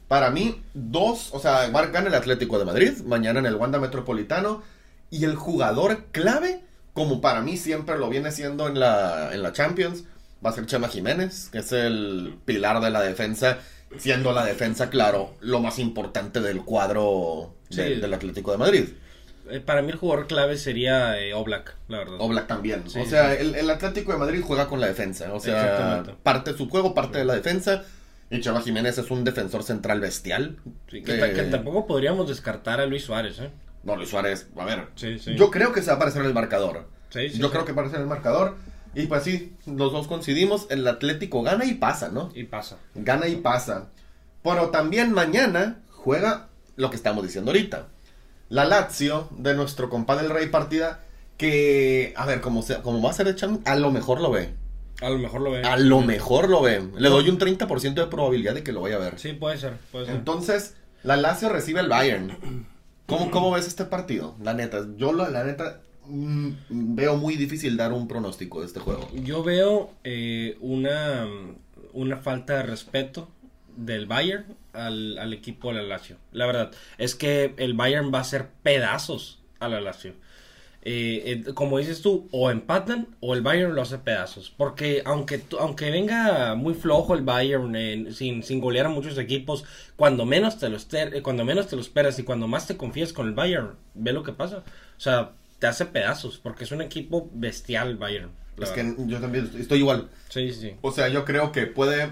Para 0.09 0.31
mí, 0.31 0.61
2, 0.75 1.31
o 1.35 1.39
sea, 1.39 1.69
ganar 1.69 2.07
el 2.09 2.15
Atlético 2.15 2.59
de 2.59 2.65
Madrid, 2.65 2.93
mañana 3.07 3.39
en 3.39 3.47
el 3.47 3.55
Wanda 3.55 3.79
Metropolitano. 3.79 4.63
Y 5.13 5.25
el 5.25 5.35
jugador 5.37 6.05
clave, 6.13 6.63
como 6.93 7.21
para 7.21 7.41
mí 7.43 7.57
siempre 7.57 7.99
lo 7.99 8.09
viene 8.09 8.33
siendo 8.33 8.69
en 8.69 8.79
la, 8.81 9.31
en 9.33 9.43
la 9.43 9.53
Champions, 9.53 10.05
va 10.45 10.51
a 10.51 10.53
ser 10.53 10.67
Chema 10.67 10.89
Jiménez, 10.89 11.49
que 11.53 11.59
es 11.59 11.73
el 11.73 12.37
pilar 12.45 12.81
de 12.81 12.91
la 12.91 13.03
defensa. 13.03 13.59
Siendo 13.99 14.33
la 14.33 14.45
defensa, 14.45 14.89
claro, 14.89 15.35
lo 15.41 15.59
más 15.61 15.79
importante 15.81 16.41
del 16.41 16.63
cuadro 16.65 17.55
de- 17.71 17.95
Sí. 17.97 18.01
del 18.01 18.15
Atlético 18.15 18.53
de 18.53 18.59
Madrid. 18.59 18.85
Eh, 19.51 19.59
para 19.59 19.83
mí 19.83 19.91
el 19.91 19.97
jugador 19.97 20.29
clave 20.29 20.57
sería 20.57 21.19
eh, 21.21 21.35
Oblak, 21.35 21.75
la 21.89 21.99
verdad. 21.99 22.15
Oblak 22.21 22.47
también. 22.47 22.85
Sí, 22.89 23.01
o 23.01 23.05
sea, 23.07 23.33
sí. 23.35 23.39
el, 23.41 23.57
el 23.57 23.69
Atlético 23.69 24.13
de 24.13 24.19
Madrid 24.19 24.43
juega 24.47 24.69
con 24.69 24.81
la 24.81 24.87
defensa. 24.87 25.33
O 25.33 25.41
sea, 25.41 26.05
parte 26.23 26.53
de 26.53 26.57
su 26.59 26.69
juego, 26.69 26.95
parte 26.95 27.19
de 27.19 27.25
la 27.25 27.35
defensa. 27.35 27.83
Y 28.31 28.41
Chava 28.41 28.61
Jiménez 28.63 28.97
es 28.97 29.11
un 29.11 29.25
defensor 29.25 29.65
central 29.65 29.99
bestial. 30.01 30.59
Sí, 30.89 31.03
que, 31.03 31.17
Eh, 31.17 31.33
que 31.33 31.43
tampoco 31.45 31.89
podríamos 31.89 32.29
descartar 32.29 32.81
a 32.81 32.87
Luis 32.87 33.03
Suárez, 33.03 33.41
¿eh? 33.41 33.51
No, 33.83 33.97
Luis 33.97 34.11
Suárez, 34.11 34.49
a 34.57 34.65
ver. 34.65 34.89
Sí, 34.95 35.19
sí. 35.19 35.35
Yo 35.37 35.51
creo 35.51 35.73
que 35.73 35.81
se 35.81 35.89
va 35.89 35.95
a 35.95 35.97
aparecer 35.97 36.23
en 36.23 36.29
el 36.29 36.35
marcador. 36.35 36.89
Sí, 37.11 37.29
sí, 37.31 37.39
Yo 37.39 37.51
creo 37.51 37.65
que 37.65 37.73
aparece 37.73 37.97
en 37.97 38.03
el 38.03 38.09
marcador. 38.09 38.57
Y 38.95 39.07
pues 39.07 39.23
sí, 39.23 39.57
los 39.67 39.93
dos 39.93 40.07
coincidimos. 40.07 40.67
El 40.71 40.87
Atlético 40.87 41.43
gana 41.43 41.65
y 41.65 41.75
pasa, 41.75 42.09
¿no? 42.09 42.31
Y 42.35 42.45
pasa. 42.45 42.79
Gana 42.95 43.29
y 43.29 43.37
pasa. 43.37 43.91
Pero 44.43 44.71
también 44.71 45.13
mañana 45.13 45.83
juega 45.91 46.49
lo 46.77 46.91
que 46.91 46.97
estamos 46.97 47.23
diciendo 47.23 47.51
ahorita. 47.51 47.89
La 48.49 48.65
Lazio 48.65 49.29
de 49.31 49.55
nuestro 49.55 49.89
compadre 49.91 50.27
el 50.27 50.33
Rey 50.33 50.49
Partida. 50.49 51.01
Que, 51.37 52.13
a 52.17 52.27
ver, 52.27 52.43
como, 52.43 52.61
sea, 52.61 52.83
como 52.83 53.01
va 53.01 53.11
a 53.11 53.15
ser 53.15 53.27
de 53.27 53.35
Champions, 53.35 53.67
a 53.67 53.75
lo 53.77 53.91
mejor 53.91 54.21
lo 54.21 54.31
ve. 54.31 54.55
A 55.01 55.09
lo 55.09 55.19
mejor 55.19 55.41
lo 55.41 55.51
ve. 55.53 55.63
A 55.63 55.79
lo 55.79 56.03
mejor 56.03 56.51
lo 56.51 56.61
ve. 56.61 56.87
Le 56.97 57.09
doy 57.09 57.31
un 57.31 57.39
30% 57.39 57.95
de 57.95 58.07
probabilidad 58.09 58.55
de 58.55 58.63
que 58.63 58.73
lo 58.73 58.83
vaya 58.83 58.97
a 58.97 58.99
ver. 58.99 59.19
Sí, 59.19 59.33
puede 59.33 59.57
ser, 59.57 59.79
puede 59.91 60.07
ser. 60.07 60.17
Entonces, 60.17 60.75
la 61.03 61.17
Lazio 61.17 61.49
recibe 61.49 61.81
al 61.81 61.89
Bayern. 61.89 62.67
¿Cómo, 63.11 63.29
cómo 63.33 63.51
ves 63.51 63.67
este 63.67 63.85
partido? 63.85 64.37
La 64.41 64.55
neta, 64.55 64.87
yo 64.97 65.13
la, 65.13 65.29
la 65.31 65.43
neta 65.43 65.81
mm, 66.07 66.51
veo 66.71 67.17
muy 67.17 67.35
difícil 67.37 67.77
dar 67.77 67.93
un 67.93 68.07
pronóstico 68.07 68.61
de 68.61 68.67
este 68.67 68.79
juego. 68.79 69.11
Yo 69.13 69.43
veo 69.43 69.91
eh, 70.05 70.57
una, 70.61 71.27
una 71.93 72.19
falta 72.19 72.59
de 72.59 72.63
respeto 72.63 73.29
del 73.77 74.07
Bayern 74.07 74.45
al, 74.73 75.19
al 75.19 75.33
equipo 75.33 75.71
de 75.71 75.83
la 75.83 75.89
Lazio. 75.89 76.19
La 76.31 76.47
verdad, 76.47 76.71
es 76.99 77.17
que 77.17 77.53
el 77.57 77.75
Bayern 77.75 78.15
va 78.15 78.19
a 78.19 78.23
hacer 78.23 78.49
pedazos 78.63 79.41
a 79.59 79.69
la 79.69 79.81
Lazio. 79.81 80.15
Eh, 80.83 81.43
eh, 81.47 81.53
como 81.55 81.77
dices 81.79 82.01
tú, 82.01 82.27
o 82.33 82.51
empatan 82.51 83.09
o 83.21 83.35
el 83.35 83.43
Bayern 83.43 83.75
lo 83.75 83.83
hace 83.83 83.99
pedazos. 83.99 84.51
Porque 84.57 85.03
aunque, 85.05 85.43
aunque 85.59 85.91
venga 85.91 86.55
muy 86.55 86.73
flojo 86.75 87.15
el 87.15 87.23
Bayern 87.23 87.77
eh, 87.77 88.07
sin, 88.13 88.43
sin 88.43 88.61
golear 88.61 88.87
a 88.87 88.91
muchos 88.91 89.19
equipos, 89.19 89.65
cuando 89.97 90.25
menos, 90.25 90.59
te 90.59 90.69
lo 90.71 90.79
ester- 90.79 91.15
eh, 91.15 91.23
cuando 91.23 91.45
menos 91.45 91.67
te 91.67 91.77
lo 91.77 91.83
esperas 91.83 92.19
y 92.19 92.23
cuando 92.23 92.49
más 92.49 92.67
te 92.67 92.77
confías 92.79 93.13
con 93.13 93.27
el 93.27 93.35
Bayern, 93.35 93.73
ve 93.95 94.13
lo 94.13 94.23
que 94.23 94.33
pasa. 94.33 94.59
O 94.97 95.01
sea, 95.01 95.33
te 95.59 95.67
hace 95.67 95.85
pedazos 95.85 96.39
porque 96.39 96.65
es 96.65 96.73
un 96.73 96.81
equipo 96.81 97.29
bestial 97.35 97.89
el 97.89 97.97
Bayern. 97.99 98.31
Es 98.57 98.71
verdad. 98.75 98.95
que 98.97 99.07
yo 99.07 99.21
también 99.21 99.51
estoy 99.59 99.79
igual. 99.81 100.09
Sí, 100.31 100.51
sí, 100.53 100.61
sí. 100.61 100.73
O 100.81 100.93
sea, 100.93 101.09
yo 101.09 101.25
creo 101.27 101.53
que 101.53 101.67
puede, 101.67 102.09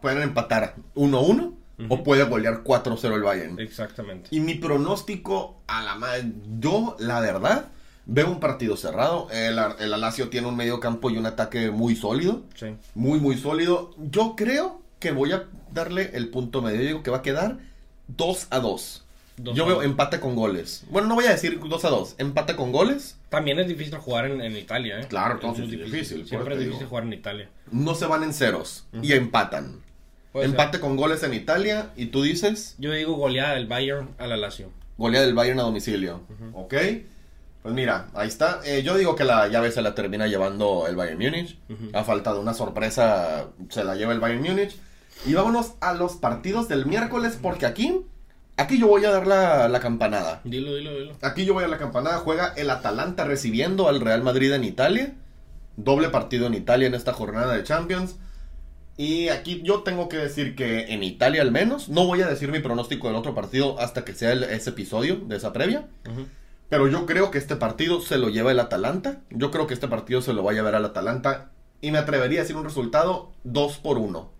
pueden 0.00 0.22
empatar 0.22 0.74
1-1 0.96 1.54
o 1.88 2.02
puede 2.02 2.24
golear 2.24 2.62
4-0 2.62 3.14
el 3.14 3.22
Bayern. 3.22 3.58
Exactamente. 3.60 4.28
Y 4.32 4.40
mi 4.40 4.54
pronóstico 4.54 5.60
a 5.66 5.82
la 5.82 5.94
madre, 5.94 6.32
yo 6.58 6.96
la 6.98 7.20
verdad 7.20 7.66
veo 8.12 8.28
un 8.30 8.40
partido 8.40 8.76
cerrado. 8.76 9.28
El, 9.30 9.58
el 9.78 9.90
Lazio 10.00 10.28
tiene 10.28 10.48
un 10.48 10.56
medio 10.56 10.80
campo 10.80 11.10
y 11.10 11.16
un 11.16 11.26
ataque 11.26 11.70
muy 11.70 11.94
sólido. 11.96 12.42
Sí. 12.54 12.74
muy 12.94 13.20
muy 13.20 13.36
sólido. 13.36 13.94
Yo 13.98 14.34
creo 14.36 14.82
que 14.98 15.12
voy 15.12 15.32
a 15.32 15.44
darle 15.72 16.10
el 16.14 16.28
punto 16.28 16.60
medio. 16.60 16.80
Digo 16.80 17.02
que 17.02 17.10
va 17.10 17.18
a 17.18 17.22
quedar 17.22 17.58
2 18.08 18.48
a 18.50 18.58
2. 18.58 19.04
Dos 19.36 19.56
Yo 19.56 19.64
a 19.64 19.66
veo 19.68 19.76
dos. 19.76 19.84
empate 19.86 20.20
con 20.20 20.34
goles. 20.34 20.84
Bueno, 20.90 21.08
no 21.08 21.14
voy 21.14 21.24
a 21.24 21.30
decir 21.30 21.58
2 21.58 21.84
a 21.84 21.88
2. 21.88 22.16
Empate 22.18 22.56
con 22.56 22.72
goles. 22.72 23.16
También 23.30 23.58
es 23.58 23.68
difícil 23.68 23.96
jugar 23.96 24.26
en, 24.26 24.40
en 24.42 24.54
Italia, 24.56 25.00
¿eh? 25.00 25.06
Claro, 25.08 25.36
Es 25.36 25.40
todo 25.40 25.52
muy 25.54 25.62
es 25.64 25.70
difícil, 25.70 26.18
por 26.20 26.28
Siempre 26.28 26.54
es 26.54 26.60
difícil 26.60 26.78
digo. 26.80 26.88
jugar 26.90 27.04
en 27.04 27.12
Italia. 27.14 27.48
No 27.70 27.94
se 27.94 28.04
van 28.06 28.22
en 28.24 28.34
ceros. 28.34 28.84
Y 29.00 29.12
empatan. 29.12 29.80
Puede 30.32 30.44
ser. 30.46 30.50
empate 30.54 30.78
con 30.80 30.96
goles 30.96 31.22
en 31.22 31.32
Italia. 31.32 31.90
Y 31.96 32.06
tú 32.06 32.22
dices, 32.22 32.74
Yo 32.78 32.92
digo 32.92 33.14
goleada 33.14 33.54
del 33.54 33.66
Bayern 33.66 34.10
a 34.18 34.26
la 34.26 34.36
Lazio. 34.36 34.70
goleada 34.98 35.24
del 35.24 35.34
Bayern 35.34 35.60
a 35.60 35.62
domicilio. 35.62 36.20
Ok. 36.52 36.74
Pues 37.62 37.74
mira, 37.74 38.08
ahí 38.14 38.28
está. 38.28 38.60
Eh, 38.64 38.82
yo 38.82 38.96
digo 38.96 39.14
que 39.16 39.24
la 39.24 39.46
llave 39.48 39.70
se 39.70 39.82
la 39.82 39.94
termina 39.94 40.26
llevando 40.26 40.86
el 40.88 40.96
Bayern 40.96 41.18
Múnich. 41.18 41.58
A 41.92 42.04
falta 42.04 42.32
de 42.32 42.38
una 42.40 42.54
sorpresa, 42.54 43.48
se 43.68 43.84
la 43.84 43.96
lleva 43.96 44.12
el 44.12 44.20
Bayern 44.20 44.42
Múnich. 44.42 44.76
Y 45.26 45.34
vámonos 45.34 45.74
a 45.80 45.92
los 45.92 46.14
partidos 46.14 46.68
del 46.68 46.86
miércoles, 46.86 47.38
porque 47.40 47.66
aquí, 47.66 48.00
aquí 48.56 48.78
yo 48.78 48.86
voy 48.86 49.04
a 49.04 49.10
dar 49.10 49.26
la, 49.26 49.68
la 49.68 49.80
campanada. 49.80 50.40
Dilo, 50.44 50.74
dilo, 50.74 50.94
dilo. 50.94 51.12
Aquí 51.20 51.44
yo 51.44 51.52
voy 51.52 51.64
a 51.64 51.68
la 51.68 51.76
campanada. 51.76 52.18
Juega 52.18 52.54
el 52.56 52.70
Atalanta 52.70 53.24
recibiendo 53.24 53.88
al 53.88 54.00
Real 54.00 54.22
Madrid 54.22 54.52
en 54.54 54.64
Italia. 54.64 55.12
Doble 55.76 56.08
partido 56.08 56.46
en 56.46 56.54
Italia 56.54 56.86
en 56.88 56.94
esta 56.94 57.12
jornada 57.12 57.54
de 57.54 57.62
Champions. 57.62 58.16
Y 58.96 59.28
aquí 59.28 59.60
yo 59.64 59.82
tengo 59.82 60.08
que 60.08 60.16
decir 60.16 60.54
que 60.54 60.92
en 60.92 61.02
Italia 61.02 61.42
al 61.42 61.50
menos, 61.52 61.88
no 61.90 62.06
voy 62.06 62.22
a 62.22 62.26
decir 62.26 62.50
mi 62.50 62.60
pronóstico 62.60 63.06
del 63.08 63.16
otro 63.16 63.34
partido 63.34 63.78
hasta 63.78 64.04
que 64.04 64.14
sea 64.14 64.32
el- 64.32 64.44
ese 64.44 64.70
episodio 64.70 65.16
de 65.16 65.36
esa 65.36 65.52
previa. 65.52 65.86
Pero 66.70 66.88
yo 66.88 67.04
creo 67.04 67.30
que 67.30 67.38
este 67.38 67.56
partido 67.56 68.00
se 68.00 68.16
lo 68.16 68.30
lleva 68.30 68.52
el 68.52 68.60
Atalanta. 68.60 69.20
Yo 69.28 69.50
creo 69.50 69.66
que 69.66 69.74
este 69.74 69.88
partido 69.88 70.22
se 70.22 70.32
lo 70.32 70.42
va 70.42 70.52
a 70.52 70.54
llevar 70.54 70.74
al 70.74 70.84
Atalanta. 70.86 71.50
Y 71.82 71.90
me 71.90 71.98
atrevería 71.98 72.40
a 72.40 72.42
decir 72.42 72.56
un 72.56 72.64
resultado 72.64 73.32
2 73.44 73.78
por 73.78 73.98
1. 73.98 74.30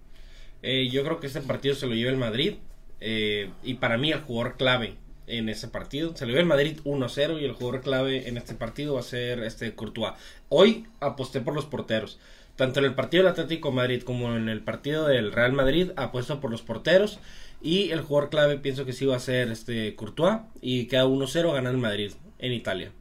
Eh, 0.63 0.89
yo 0.91 1.05
creo 1.05 1.21
que 1.21 1.27
este 1.27 1.41
partido 1.43 1.75
se 1.75 1.87
lo 1.87 1.95
lleva 1.95 2.11
el 2.11 2.17
Madrid. 2.17 2.55
eh, 3.01 3.51
y 3.63 3.75
para 3.75 3.97
mí 3.99 4.13
el 4.13 4.21
jugador 4.21 4.57
clave 4.57 4.97
en 5.27 5.49
ese 5.49 5.69
partido. 5.69 6.15
Se 6.17 6.25
lo 6.27 6.31
lleva 6.31 6.41
el 6.43 6.47
Madrid 6.47 6.81
1-0 6.85 7.41
y 7.41 7.45
el 7.45 7.53
jugador 7.53 7.81
clave 7.81 8.29
en 8.29 8.37
este 8.37 8.55
partido 8.55 8.95
va 8.95 9.01
a 9.01 9.05
ser 9.05 9.43
este 9.43 9.75
Courtois. 9.75 10.13
Hoy 10.49 10.87
aposté 11.01 11.41
por 11.41 11.55
los 11.55 11.67
porteros. 11.67 12.19
Tanto 12.61 12.81
en 12.81 12.85
el 12.85 12.95
partido 12.95 13.23
del 13.23 13.33
Atlético 13.33 13.71
de 13.71 13.75
Madrid 13.77 14.03
como 14.03 14.37
en 14.37 14.51
el 14.51 14.61
partido 14.61 15.07
del 15.07 15.33
Real 15.33 15.55
Madrid 15.55 15.93
apuesto 15.97 16.41
por 16.41 16.51
los 16.51 16.61
porteros. 16.61 17.19
Y 17.63 17.89
el 17.89 18.03
jugador 18.03 18.29
clave 18.29 18.59
pienso 18.59 18.85
que 18.85 18.93
sí 18.93 19.07
va 19.07 19.17
a 19.17 19.19
ser 19.19 19.51
este 19.51 19.97
Courtois. 19.97 20.41
Y 20.61 20.85
queda 20.85 21.07
1-0 21.07 21.55
gana 21.55 21.71
el 21.71 21.79
Madrid 21.79 22.13
en 22.39 22.53
Italia. 22.53 22.93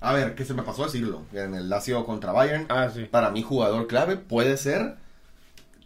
A 0.00 0.12
ver, 0.14 0.34
que 0.34 0.44
se 0.44 0.52
me 0.52 0.64
pasó 0.64 0.82
decirlo. 0.82 1.22
En 1.32 1.54
el 1.54 1.68
Lazio 1.68 2.04
contra 2.04 2.32
Bayern. 2.32 2.66
Ah, 2.70 2.90
sí. 2.92 3.04
Para 3.04 3.30
mí 3.30 3.40
jugador 3.40 3.86
clave 3.86 4.16
puede 4.16 4.56
ser 4.56 4.96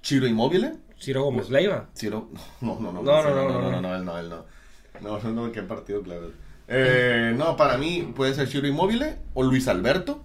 Chiro 0.00 0.26
Immobile. 0.26 0.76
Ciro 0.98 1.24
Gómez 1.24 1.50
Leiva. 1.50 1.90
Ciro, 1.94 2.30
no, 2.62 2.80
no, 2.80 2.94
no, 2.94 3.02
No, 3.02 3.22
no, 3.22 3.28
no, 3.28 3.34
no, 3.34 3.52
no, 3.52 3.60
no, 3.60 3.70
no, 3.72 3.80
no, 3.82 3.94
él 3.94 4.04
no, 4.06 4.18
él 4.18 4.30
no. 4.30 4.44
No, 5.02 5.18
no, 5.20 5.32
no, 5.32 5.52
qué 5.52 5.60
partido 5.60 6.00
clave. 6.00 6.28
Eh, 6.66 7.34
no, 7.36 7.58
para 7.58 7.76
mí 7.76 8.10
puede 8.16 8.32
ser 8.32 8.48
Chiro 8.48 8.66
Immobile 8.66 9.18
o 9.34 9.42
Luis 9.42 9.68
Alberto. 9.68 10.24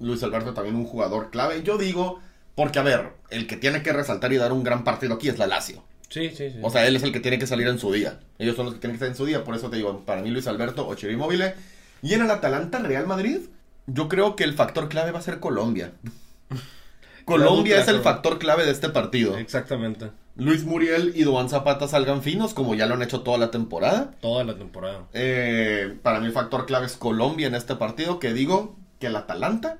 Luis 0.00 0.22
Alberto 0.22 0.54
también 0.54 0.76
un 0.76 0.84
jugador 0.84 1.30
clave. 1.30 1.62
Yo 1.62 1.78
digo, 1.78 2.20
porque 2.54 2.78
a 2.78 2.82
ver, 2.82 3.12
el 3.30 3.46
que 3.46 3.56
tiene 3.56 3.82
que 3.82 3.92
resaltar 3.92 4.32
y 4.32 4.36
dar 4.36 4.52
un 4.52 4.64
gran 4.64 4.84
partido 4.84 5.14
aquí 5.14 5.28
es 5.28 5.38
la 5.38 5.46
Lazio. 5.46 5.82
Sí, 6.08 6.30
sí, 6.30 6.50
sí. 6.50 6.58
O 6.62 6.70
sea, 6.70 6.86
él 6.86 6.96
es 6.96 7.02
el 7.02 7.12
que 7.12 7.20
tiene 7.20 7.38
que 7.38 7.46
salir 7.46 7.66
en 7.66 7.78
su 7.78 7.92
día. 7.92 8.20
Ellos 8.38 8.56
son 8.56 8.66
los 8.66 8.74
que 8.74 8.80
tienen 8.80 8.94
que 8.94 9.04
estar 9.04 9.08
en 9.08 9.16
su 9.16 9.26
día. 9.26 9.44
Por 9.44 9.54
eso 9.54 9.70
te 9.70 9.76
digo, 9.76 10.04
para 10.04 10.22
mí 10.22 10.30
Luis 10.30 10.46
Alberto 10.46 10.86
o 10.86 10.94
Chiro 10.94 11.12
Immobile. 11.12 11.54
Y 12.02 12.14
en 12.14 12.22
el 12.22 12.30
Atalanta 12.30 12.78
Real 12.78 13.06
Madrid, 13.06 13.40
yo 13.86 14.08
creo 14.08 14.36
que 14.36 14.44
el 14.44 14.54
factor 14.54 14.88
clave 14.88 15.12
va 15.12 15.18
a 15.18 15.22
ser 15.22 15.40
Colombia. 15.40 15.92
Colombia 17.24 17.80
es 17.80 17.88
el 17.88 18.00
factor 18.00 18.38
clave 18.38 18.64
de 18.64 18.70
este 18.70 18.88
partido. 18.88 19.36
Exactamente. 19.36 20.10
Luis 20.36 20.64
Muriel 20.64 21.12
y 21.16 21.24
Duan 21.24 21.48
Zapata 21.48 21.88
salgan 21.88 22.22
finos, 22.22 22.54
como 22.54 22.74
ya 22.74 22.86
lo 22.86 22.94
han 22.94 23.02
hecho 23.02 23.22
toda 23.22 23.38
la 23.38 23.50
temporada. 23.50 24.12
Toda 24.20 24.44
la 24.44 24.56
temporada. 24.56 25.06
Eh, 25.12 25.96
para 26.02 26.20
mí 26.20 26.26
el 26.26 26.32
factor 26.32 26.66
clave 26.66 26.86
es 26.86 26.96
Colombia 26.96 27.48
en 27.48 27.54
este 27.54 27.74
partido, 27.74 28.20
que 28.20 28.32
digo 28.32 28.76
que 29.00 29.08
el 29.08 29.16
Atalanta 29.16 29.78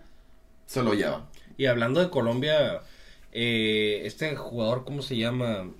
se 0.67 0.83
lo 0.83 0.95
lleva. 0.95 1.27
Y 1.57 1.67
hablando 1.67 2.01
de 2.01 2.11
Colombia, 2.11 2.83
eh, 3.33 4.02
este 4.05 4.37
jugador, 4.37 4.85
¿cómo 4.85 5.02
se 5.02 5.17
llama? 5.17 5.71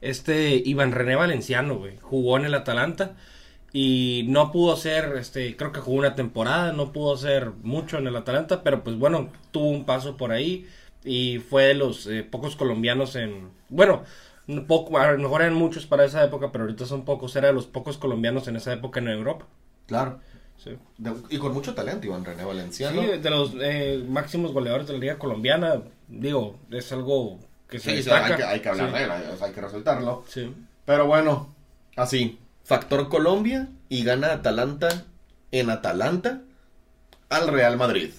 Este 0.00 0.62
Iván 0.64 0.92
René 0.92 1.14
Valenciano, 1.14 1.76
güey, 1.76 1.98
jugó 2.00 2.38
en 2.38 2.46
el 2.46 2.54
Atalanta 2.54 3.16
y 3.72 4.24
no 4.28 4.50
pudo 4.50 4.76
ser, 4.76 5.16
este, 5.18 5.56
creo 5.56 5.72
que 5.72 5.80
jugó 5.80 5.98
una 5.98 6.14
temporada, 6.14 6.72
no 6.72 6.92
pudo 6.92 7.16
ser 7.16 7.50
mucho 7.62 7.98
en 7.98 8.06
el 8.06 8.16
Atalanta, 8.16 8.62
pero 8.62 8.82
pues 8.82 8.96
bueno, 8.96 9.28
tuvo 9.52 9.68
un 9.68 9.84
paso 9.84 10.16
por 10.16 10.32
ahí 10.32 10.66
y 11.04 11.38
fue 11.38 11.64
de 11.64 11.74
los 11.74 12.06
eh, 12.06 12.24
pocos 12.24 12.56
colombianos 12.56 13.14
en, 13.14 13.50
bueno, 13.68 14.04
poco, 14.66 14.98
a 14.98 15.12
lo 15.12 15.18
mejor 15.18 15.42
eran 15.42 15.54
muchos 15.54 15.86
para 15.86 16.04
esa 16.04 16.24
época, 16.24 16.50
pero 16.50 16.64
ahorita 16.64 16.86
son 16.86 17.04
pocos, 17.04 17.36
era 17.36 17.48
de 17.48 17.54
los 17.54 17.66
pocos 17.66 17.98
colombianos 17.98 18.48
en 18.48 18.56
esa 18.56 18.72
época 18.72 19.00
en 19.00 19.08
Europa. 19.08 19.46
Claro. 19.86 20.20
Sí. 20.62 20.76
De- 20.98 21.14
y 21.30 21.38
con 21.38 21.52
mucho 21.54 21.74
talento, 21.74 22.06
Iván 22.06 22.24
René 22.24 22.44
Valenciano. 22.44 23.00
Sí, 23.00 23.06
de 23.18 23.30
los 23.30 23.52
eh, 23.60 24.04
máximos 24.08 24.52
goleadores 24.52 24.86
de 24.86 24.92
la 24.92 24.98
liga 24.98 25.18
colombiana, 25.18 25.80
digo, 26.08 26.58
es 26.70 26.92
algo 26.92 27.38
que 27.68 27.78
se 27.78 27.90
Sí, 27.90 27.96
destaca. 27.96 28.26
hay, 28.26 28.36
que, 28.36 28.44
hay 28.44 28.60
que 28.60 28.68
hablar 28.68 28.88
Sí. 28.90 28.94
de 28.98 29.04
él, 29.04 29.10
hay, 29.10 29.22
o 29.32 29.36
sea, 29.38 29.46
hay 29.46 29.52
que 29.54 29.60
resaltarlo. 29.62 30.24
Sí. 30.28 30.54
Pero 30.84 31.06
bueno, 31.06 31.54
así. 31.96 32.38
Factor 32.64 33.08
Colombia 33.08 33.68
y 33.88 34.04
gana 34.04 34.32
Atalanta 34.32 35.04
en 35.50 35.70
Atalanta 35.70 36.42
al 37.30 37.48
Real 37.48 37.76
Madrid. 37.76 38.10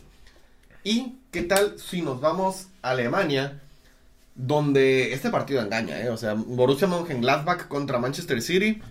¿Y 0.84 1.14
qué 1.32 1.44
tal 1.44 1.78
si 1.80 2.02
nos 2.02 2.20
vamos 2.22 2.68
a 2.82 2.90
Alemania? 2.92 3.62
Donde 4.34 5.14
este 5.14 5.30
partido 5.30 5.62
engaña, 5.62 6.00
¿eh? 6.02 6.10
O 6.10 6.18
sea, 6.18 6.34
Borussia 6.34 6.88
Mönchengladbach 6.88 7.68
contra 7.68 8.00
Manchester 8.00 8.42
City. 8.42 8.82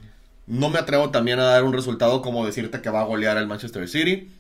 No 0.51 0.69
me 0.69 0.81
atrevo 0.81 1.11
también 1.11 1.39
a 1.39 1.45
dar 1.45 1.63
un 1.63 1.73
resultado 1.73 2.23
como 2.23 2.45
decirte 2.45 2.81
que 2.81 2.91
va 2.91 3.03
a 3.03 3.05
golear 3.05 3.37
el 3.37 3.47
Manchester 3.47 3.89
City. 3.89 4.33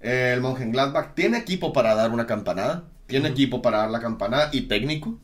El 0.00 0.40
Mönchengladbach 0.40 1.14
tiene 1.14 1.38
equipo 1.38 1.72
para 1.72 1.96
dar 1.96 2.12
una 2.12 2.28
campanada. 2.28 2.84
Tiene 3.08 3.30
equipo 3.30 3.60
para 3.60 3.78
dar 3.78 3.90
la 3.90 3.98
campanada 3.98 4.50
y 4.52 4.68
técnico. 4.68 5.18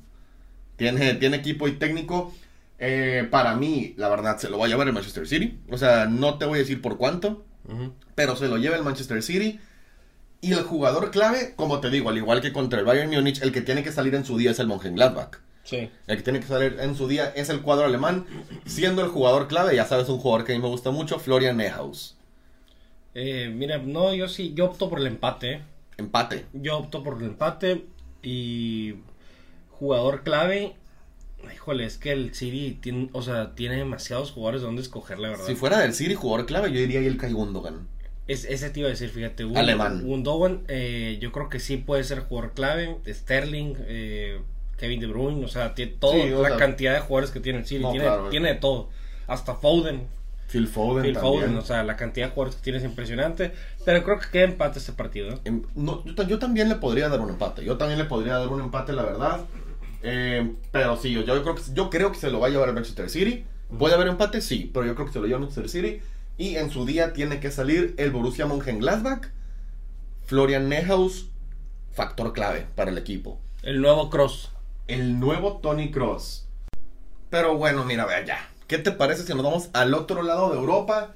Tiene, 0.74 1.14
tiene 1.14 1.36
equipo 1.36 1.68
y 1.68 1.78
técnico. 1.78 2.34
Eh, 2.80 3.28
para 3.30 3.54
mí, 3.54 3.94
la 3.96 4.08
verdad, 4.08 4.36
se 4.38 4.50
lo 4.50 4.58
va 4.58 4.66
a 4.66 4.68
llevar 4.68 4.88
el 4.88 4.92
Manchester 4.92 5.28
City. 5.28 5.60
O 5.70 5.78
sea, 5.78 6.06
no 6.06 6.36
te 6.36 6.46
voy 6.46 6.56
a 6.56 6.62
decir 6.62 6.82
por 6.82 6.96
cuánto, 6.96 7.44
pero 8.16 8.34
se 8.34 8.48
lo 8.48 8.56
lleva 8.58 8.74
el 8.74 8.82
Manchester 8.82 9.22
City. 9.22 9.60
Y 10.40 10.52
el 10.52 10.64
jugador 10.64 11.12
clave, 11.12 11.54
como 11.54 11.78
te 11.78 11.90
digo, 11.90 12.10
al 12.10 12.16
igual 12.18 12.40
que 12.40 12.52
contra 12.52 12.80
el 12.80 12.84
Bayern 12.84 13.10
Múnich, 13.10 13.40
el 13.40 13.52
que 13.52 13.60
tiene 13.60 13.84
que 13.84 13.92
salir 13.92 14.16
en 14.16 14.24
su 14.24 14.36
día 14.36 14.50
es 14.50 14.58
el 14.58 14.66
Mönchengladbach. 14.66 15.43
Sí. 15.64 15.90
El 16.06 16.16
que 16.18 16.22
tiene 16.22 16.40
que 16.40 16.46
salir 16.46 16.76
en 16.78 16.94
su 16.94 17.08
día 17.08 17.32
es 17.34 17.48
el 17.48 17.62
cuadro 17.62 17.86
alemán, 17.86 18.26
siendo 18.66 19.02
el 19.02 19.08
jugador 19.08 19.48
clave, 19.48 19.74
ya 19.74 19.86
sabes, 19.86 20.08
un 20.08 20.18
jugador 20.18 20.44
que 20.46 20.52
a 20.52 20.56
mí 20.56 20.62
me 20.62 20.68
gusta 20.68 20.90
mucho, 20.90 21.18
Florian 21.18 21.56
Neuhaus. 21.56 22.16
Eh, 23.14 23.50
mira, 23.54 23.78
no, 23.78 24.14
yo 24.14 24.28
sí, 24.28 24.52
yo 24.54 24.66
opto 24.66 24.90
por 24.90 25.00
el 25.00 25.06
empate. 25.06 25.62
Empate. 25.96 26.44
Yo 26.52 26.78
opto 26.78 27.02
por 27.02 27.18
el 27.18 27.24
empate 27.24 27.86
y 28.22 28.96
jugador 29.70 30.22
clave. 30.22 30.74
Híjole, 31.54 31.84
es 31.84 31.98
que 31.98 32.12
el 32.12 32.34
City 32.34 32.78
tiene, 32.80 33.10
o 33.12 33.22
sea, 33.22 33.54
tiene 33.54 33.76
demasiados 33.76 34.32
jugadores 34.32 34.62
donde 34.62 34.82
escoger, 34.82 35.18
la 35.18 35.30
verdad. 35.30 35.46
Si 35.46 35.54
fuera 35.54 35.78
del 35.78 35.94
City 35.94 36.14
jugador 36.14 36.46
clave, 36.46 36.72
yo 36.72 36.80
diría 36.80 37.00
Ilkay 37.00 37.32
Gundogan. 37.32 37.86
Es, 38.26 38.46
ese 38.46 38.70
te 38.70 38.80
iba 38.80 38.88
a 38.88 38.90
decir, 38.90 39.10
fíjate. 39.10 39.44
Alemán. 39.54 40.02
Gundogan, 40.04 40.62
eh, 40.68 41.18
yo 41.20 41.32
creo 41.32 41.48
que 41.48 41.60
sí 41.60 41.76
puede 41.76 42.04
ser 42.04 42.20
jugador 42.20 42.54
clave. 42.54 42.96
Sterling, 43.06 43.74
eh, 43.80 44.40
Kevin 44.76 45.00
De 45.00 45.06
Bruyne, 45.06 45.44
o 45.44 45.48
sea, 45.48 45.74
tiene 45.74 45.92
Sí, 46.00 46.32
o 46.32 46.42
la 46.42 46.48
sea- 46.50 46.56
cantidad 46.58 46.94
de 46.94 47.00
jugadores 47.00 47.30
que 47.30 47.40
tiene 47.40 47.60
el 47.60 47.66
City. 47.66 47.82
No, 47.82 47.90
tiene, 47.90 48.06
claro, 48.06 48.28
tiene 48.30 48.48
de 48.48 48.54
todo. 48.56 48.88
Hasta 49.26 49.54
Foden, 49.54 50.06
Phil 50.48 50.68
Foden 50.68 51.04
Phil 51.04 51.14
también. 51.14 51.34
Foden, 51.42 51.56
o 51.56 51.62
sea, 51.62 51.82
la 51.84 51.96
cantidad 51.96 52.26
de 52.26 52.32
jugadores 52.32 52.56
que 52.56 52.62
tiene 52.62 52.78
es 52.78 52.84
impresionante. 52.84 53.52
Pero 53.84 54.02
creo 54.04 54.18
que 54.18 54.28
queda 54.30 54.44
empate 54.44 54.78
este 54.78 54.92
partido. 54.92 55.30
¿no? 55.30 55.40
Em, 55.44 55.62
no, 55.74 56.04
yo, 56.04 56.14
ta- 56.14 56.26
yo 56.26 56.38
también 56.38 56.68
le 56.68 56.74
podría 56.76 57.08
dar 57.08 57.20
un 57.20 57.30
empate. 57.30 57.64
Yo 57.64 57.76
también 57.78 57.98
le 57.98 58.04
podría 58.04 58.38
dar 58.38 58.48
un 58.48 58.60
empate, 58.60 58.92
la 58.92 59.02
verdad. 59.02 59.40
Eh, 60.02 60.54
pero 60.70 60.96
sí, 60.96 61.12
yo, 61.12 61.22
yo 61.22 61.42
creo 61.42 61.54
que, 61.54 61.62
yo 61.72 61.88
creo 61.90 62.12
que 62.12 62.18
se 62.18 62.30
lo 62.30 62.38
va 62.40 62.48
a 62.48 62.50
llevar 62.50 62.68
el 62.68 62.74
Manchester 62.74 63.08
City. 63.08 63.44
¿Puede 63.78 63.94
haber 63.94 64.08
empate? 64.08 64.40
Sí, 64.42 64.70
pero 64.72 64.84
yo 64.86 64.94
creo 64.94 65.06
que 65.06 65.12
se 65.14 65.18
lo 65.20 65.24
lleva 65.26 65.38
el 65.38 65.46
Manchester 65.46 65.68
City. 65.70 66.00
Y 66.36 66.56
en 66.56 66.70
su 66.70 66.84
día 66.84 67.12
tiene 67.14 67.40
que 67.40 67.50
salir 67.50 67.94
el 67.96 68.10
Borussia 68.10 68.44
Mönchengladbach. 68.46 69.28
Florian 70.26 70.68
Neuhaus, 70.68 71.28
factor 71.92 72.32
clave 72.32 72.66
para 72.74 72.90
el 72.90 72.98
equipo. 72.98 73.40
El 73.62 73.80
nuevo 73.80 74.10
Cross. 74.10 74.50
El 74.86 75.18
nuevo 75.18 75.60
Tony 75.62 75.90
Cross. 75.90 76.46
Pero 77.30 77.56
bueno, 77.56 77.84
mira, 77.84 78.04
vea 78.04 78.22
ya. 78.24 78.50
¿Qué 78.66 78.76
te 78.76 78.92
parece 78.92 79.22
si 79.22 79.32
nos 79.32 79.42
vamos 79.42 79.70
al 79.72 79.94
otro 79.94 80.22
lado 80.22 80.50
de 80.50 80.58
Europa 80.58 81.14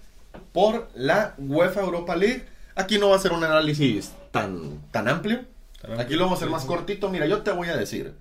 por 0.53 0.89
la 0.95 1.35
UEFA 1.37 1.83
Europa 1.83 2.17
League? 2.17 2.47
Aquí 2.77 2.99
no 2.99 3.11
va 3.11 3.17
a 3.17 3.21
ser 3.21 3.33
un 3.33 3.45
análisis 3.45 4.13
tan, 4.31 4.81
tan 4.91 5.07
amplio. 5.07 5.45
Tan 5.83 5.91
amplio, 5.91 6.01
Aquí 6.01 6.15
lo 6.15 6.25
vamos 6.25 6.39
a 6.39 6.43
hacer 6.43 6.51
más 6.51 6.65
cortito. 6.65 7.11
Mira, 7.11 7.27
yo 7.27 7.43
te 7.43 7.51
voy 7.51 7.69
a 7.69 7.77
decir 7.77 8.15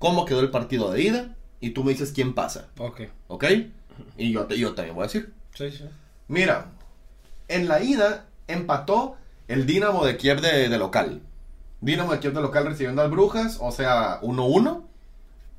cómo 0.00 0.24
quedó 0.24 0.40
el 0.40 0.50
partido 0.50 0.90
de 0.90 1.02
ida 1.02 1.36
y 1.60 1.70
tú 1.70 1.84
me 1.84 1.92
dices 1.92 2.10
quién 2.12 2.34
pasa. 2.34 2.66
Ok. 2.78 3.02
¿Ok? 3.28 3.44
Y 4.16 4.32
yo, 4.32 4.46
te, 4.46 4.58
yo 4.58 4.74
también 4.74 4.96
voy 4.96 5.04
a 5.04 5.06
decir. 5.06 5.32
Sí, 5.54 5.70
sí. 5.70 5.84
Mira, 6.26 6.72
en 7.46 7.68
la 7.68 7.82
ida 7.82 8.26
empató 8.48 9.16
el 9.46 9.64
Dinamo 9.64 10.04
de 10.04 10.16
Kiev 10.16 10.40
de, 10.40 10.68
de 10.68 10.78
local. 10.78 11.22
Dinamo 11.80 12.12
de 12.12 12.18
Kiev 12.18 12.34
de 12.34 12.40
local 12.40 12.66
recibiendo 12.66 13.02
al 13.02 13.10
Brujas, 13.10 13.58
o 13.60 13.70
sea, 13.70 14.20
1-1. 14.22 14.87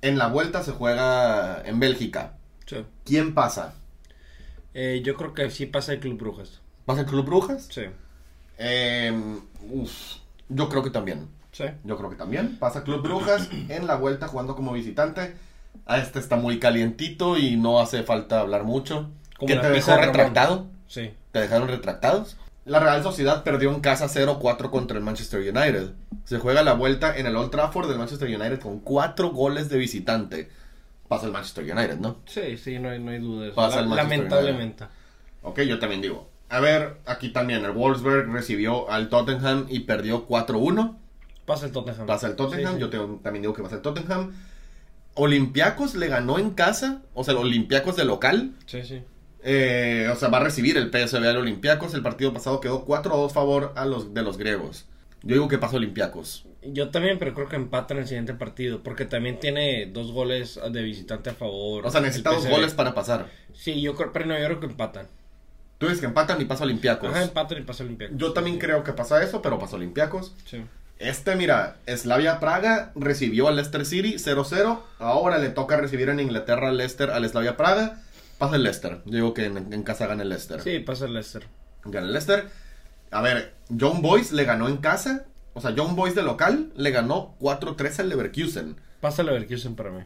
En 0.02 0.18
la 0.18 0.28
vuelta 0.28 0.64
se 0.64 0.72
juega 0.72 1.62
en 1.66 1.80
Bélgica. 1.80 2.34
Sí. 2.66 2.78
¿Quién 3.04 3.34
pasa? 3.34 3.74
Eh, 4.74 5.02
yo 5.04 5.16
creo 5.16 5.34
que 5.34 5.50
sí 5.50 5.66
pasa 5.66 5.94
el 5.94 6.00
Club 6.00 6.18
Brujas. 6.18 6.62
¿Pasa 6.86 7.02
el 7.02 7.08
Club 7.08 7.26
Brujas? 7.26 7.68
Sí. 7.70 7.84
Eh, 8.58 9.12
uf, 9.70 9.92
yo 10.48 10.70
creo 10.70 10.84
que 10.84 10.90
también. 10.90 11.28
Sí. 11.52 11.66
Yo 11.84 11.98
creo 11.98 12.10
que 12.10 12.16
también. 12.16 12.58
Pasa 12.60 12.84
Club 12.84 13.02
Brujas 13.02 13.50
en 13.70 13.88
la 13.88 13.96
vuelta 13.96 14.28
jugando 14.28 14.56
como 14.56 14.74
visitante. 14.74 15.36
A 15.86 15.98
este 15.98 16.20
está 16.20 16.36
muy 16.36 16.60
calientito 16.60 17.38
y 17.38 17.58
no 17.58 17.80
hace 17.80 18.04
falta 18.04 18.40
hablar 18.40 18.64
mucho. 18.64 19.10
Como 19.38 19.48
¿Que 19.48 19.56
la 19.56 19.62
te 19.64 19.70
dejó 19.70 19.96
retractado? 19.98 20.68
Sí. 20.88 21.12
¿Te 21.32 21.40
dejaron 21.40 21.68
retractados? 21.68 22.38
La 22.70 22.80
Real 22.80 23.02
Sociedad 23.04 23.44
perdió 23.44 23.74
en 23.74 23.80
casa 23.82 24.06
0-4 24.08 24.70
contra 24.70 24.98
el 24.98 25.04
Manchester 25.04 25.40
United. 25.42 25.92
Se 26.24 26.38
juega 26.40 26.62
la 26.64 26.74
vuelta 26.74 27.18
en 27.18 27.26
el 27.26 27.36
Old 27.36 27.50
Trafford 27.52 27.90
del 27.90 27.98
Manchester 27.98 28.28
United 28.30 28.60
con 28.60 28.80
4 28.80 29.30
goles 29.32 29.70
de 29.70 29.78
visitante. 29.78 30.50
Pasa 31.08 31.26
el 31.26 31.32
Manchester 31.32 31.64
United, 31.64 31.98
¿no? 31.98 32.18
Sí, 32.26 32.58
sí, 32.58 32.78
no 32.78 32.90
hay, 32.90 33.00
no 33.00 33.12
hay 33.12 33.18
duda 33.20 33.42
de 33.44 33.48
eso. 33.48 33.56
Pasa 33.56 33.78
La- 33.78 33.82
el 33.82 33.88
Manchester 33.90 34.18
lamentablemente. 34.20 34.86
Ok, 35.42 35.62
yo 35.62 35.80
también 35.80 36.02
digo. 36.02 36.30
A 36.50 36.60
ver, 36.60 36.98
aquí 37.06 37.30
también 37.30 37.66
el 37.66 37.72
Wolfsburg 37.72 38.32
recibió 38.32 38.90
al 38.92 39.10
Tottenham 39.10 39.66
y 39.70 39.80
perdió 39.82 40.28
4-1. 40.28 40.98
Pasa 41.46 41.66
el 41.66 41.72
Tottenham. 41.72 42.06
Pasa 42.06 42.28
el 42.28 42.36
Tottenham, 42.36 42.74
Sí, 42.76 42.76
sí. 42.76 42.80
yo 42.82 42.90
también 43.24 43.42
digo 43.42 43.54
que 43.56 43.64
pasa 43.64 43.76
el 43.78 43.82
Tottenham. 43.82 44.32
Olympiacos 45.16 45.96
le 45.96 46.08
ganó 46.08 46.38
en 46.40 46.52
casa, 46.52 47.02
o 47.14 47.24
sea, 47.24 47.34
el 47.34 47.40
Olympiacos 47.40 47.96
de 47.96 48.06
local. 48.06 48.54
Sí, 48.68 48.84
sí. 48.84 49.02
Eh, 49.44 50.10
o 50.12 50.16
sea, 50.16 50.30
va 50.30 50.40
a 50.40 50.44
recibir 50.44 50.78
el 50.78 50.92
PSV 50.92 51.26
al 51.26 51.38
Olympiacos. 51.38 51.94
El 51.94 52.02
partido 52.02 52.34
pasado 52.34 52.60
quedó 52.60 52.86
4-2 52.86 53.32
favor 53.32 53.74
a 53.76 53.86
los, 53.86 54.14
de 54.14 54.22
los 54.22 54.38
griegos. 54.38 54.86
Yo 55.24 55.36
digo 55.36 55.48
que 55.48 55.58
pasa 55.58 55.78
Olympiacos. 55.78 56.46
Yo 56.62 56.90
también, 56.90 57.20
pero 57.20 57.34
creo 57.34 57.48
que 57.48 57.56
empata 57.56 57.94
en 57.94 58.02
el 58.02 58.08
siguiente 58.08 58.34
partido. 58.34 58.84
Porque 58.84 59.06
también 59.06 59.40
tiene 59.40 59.86
dos 59.86 60.12
goles 60.12 60.60
de 60.72 60.82
visitante 60.82 61.30
a 61.30 61.34
favor. 61.34 61.86
O 61.86 61.92
sea, 61.92 62.02
necesita 62.02 62.32
dos 62.32 62.48
goles 62.48 62.74
para 62.74 62.94
pasar. 62.94 63.28
Sí, 63.54 63.82
yo 63.82 63.96
creo, 63.96 64.12
pero 64.12 64.26
no, 64.26 64.38
yo 64.38 64.46
creo 64.46 64.60
que 64.60 64.66
empatan. 64.68 65.08
Tú 65.78 65.86
dices 65.86 66.02
que 66.02 66.08
empatan 66.08 66.42
y 66.42 66.46
pasa 66.46 66.66
Olympiacos. 66.66 67.10
Ajá, 67.10 67.24
empatan 67.24 67.60
y 67.60 67.62
pasa 67.62 67.84
Olympiacos. 67.84 68.18
Yo 68.18 68.34
también 68.34 68.60
creo 68.60 68.84
que 68.84 68.92
pasa 68.92 69.24
eso, 69.24 69.42
pero 69.42 69.58
pasa 69.58 69.78
Olympiacos. 69.78 70.36
Sí. 70.46 70.62
Este, 71.00 71.38
mira, 71.38 71.78
Slavia 71.88 72.42
Praga 72.42 72.92
recibió 72.96 73.48
al 73.48 73.56
Leicester 73.56 73.86
City 73.86 74.16
0-0. 74.16 74.82
Ahora 75.00 75.38
le 75.38 75.50
toca 75.50 75.78
recibir 75.78 76.10
en 76.10 76.20
Inglaterra 76.20 76.68
al 76.68 76.78
Leicester, 76.78 77.10
al 77.10 77.28
Slavia 77.28 77.56
Praga. 77.56 78.02
Pasa 78.40 78.56
el 78.56 78.64
Leicester. 78.64 79.02
Yo 79.06 79.14
digo 79.14 79.34
que 79.36 79.46
en, 79.46 79.72
en 79.72 79.84
casa 79.84 80.08
gana 80.08 80.24
el 80.24 80.30
Leicester. 80.30 80.62
Sí, 80.62 80.80
pasa 80.80 81.06
el 81.06 81.14
Leicester. 81.14 81.46
Gana 81.84 82.08
el 82.08 82.14
Leicester. 82.14 82.50
A 83.12 83.22
ver, 83.22 83.54
John 83.80 84.02
Boyce 84.02 84.34
le 84.34 84.46
ganó 84.46 84.68
en 84.68 84.78
casa. 84.78 85.26
O 85.54 85.62
sea, 85.62 85.74
John 85.76 85.96
Boyce 85.96 86.16
de 86.16 86.24
local 86.24 86.72
le 86.76 86.92
ganó 86.92 87.36
4-3 87.40 88.00
al 88.00 88.10
Leverkusen. 88.10 88.78
Pasa 89.02 89.22
el 89.22 89.28
Leverkusen 89.28 89.76
para 89.76 89.92
mí. 89.92 90.04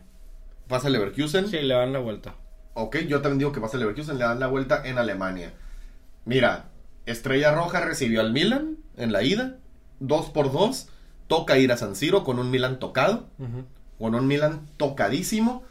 Pasa 0.68 0.88
el 0.88 0.94
Leverkusen. 0.94 1.48
Sí, 1.48 1.62
le 1.62 1.76
dan 1.76 1.94
la 1.94 2.00
vuelta. 2.00 2.36
Ok, 2.74 2.98
yo 3.08 3.22
también 3.22 3.40
digo 3.40 3.52
que 3.52 3.62
pasa 3.62 3.78
el 3.78 3.82
Leverkusen. 3.82 4.18
Le 4.18 4.24
dan 4.24 4.40
la 4.40 4.48
vuelta 4.48 4.82
en 4.84 4.98
Alemania. 4.98 5.54
Mira, 6.26 6.70
Estrella 7.06 7.54
Roja 7.54 7.82
recibió 7.82 8.22
al 8.22 8.32
Milan 8.32 8.78
en 8.98 9.12
la 9.12 9.22
ida. 9.22 9.58
2 10.00 10.30
por 10.32 10.52
2. 10.52 10.88
Toca 11.28 11.58
ir 11.58 11.72
a 11.72 11.78
San 11.78 11.96
Siro 11.96 12.24
con 12.24 12.40
un 12.40 12.50
Milan 12.50 12.80
tocado. 12.80 13.28
Con 14.00 14.16
un 14.16 14.28
Milan 14.28 14.68
tocadísimo. 14.78 15.64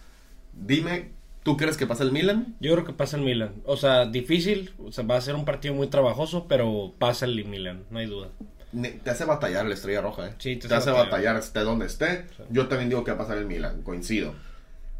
Dime, 0.52 1.12
¿tú 1.42 1.56
crees 1.56 1.76
que 1.76 1.86
pasa 1.86 2.02
el 2.04 2.12
Milan? 2.12 2.56
Yo 2.60 2.72
creo 2.72 2.84
que 2.84 2.92
pasa 2.92 3.16
el 3.16 3.22
Milan. 3.22 3.54
O 3.64 3.76
sea, 3.76 4.06
difícil. 4.06 4.74
O 4.84 4.92
sea, 4.92 5.04
va 5.04 5.16
a 5.16 5.20
ser 5.20 5.34
un 5.34 5.44
partido 5.44 5.74
muy 5.74 5.88
trabajoso, 5.88 6.46
pero 6.48 6.94
pasa 6.98 7.26
el 7.26 7.44
Milan, 7.44 7.84
no 7.90 7.98
hay 7.98 8.06
duda. 8.06 8.28
Te 9.04 9.10
hace 9.10 9.24
batallar 9.26 9.66
la 9.66 9.74
estrella 9.74 10.00
roja, 10.00 10.28
¿eh? 10.28 10.34
Sí, 10.38 10.56
te 10.56 10.66
te, 10.66 10.74
hace 10.74 10.76
hace 10.76 10.90
batallar. 10.92 11.10
batallar, 11.10 11.36
esté 11.36 11.60
donde 11.60 11.86
esté. 11.86 12.26
Sí. 12.36 12.42
Yo 12.50 12.68
también 12.68 12.88
digo 12.88 13.04
que 13.04 13.10
va 13.10 13.16
a 13.16 13.18
pasar 13.20 13.36
el 13.38 13.46
Milan, 13.46 13.82
coincido. 13.82 14.34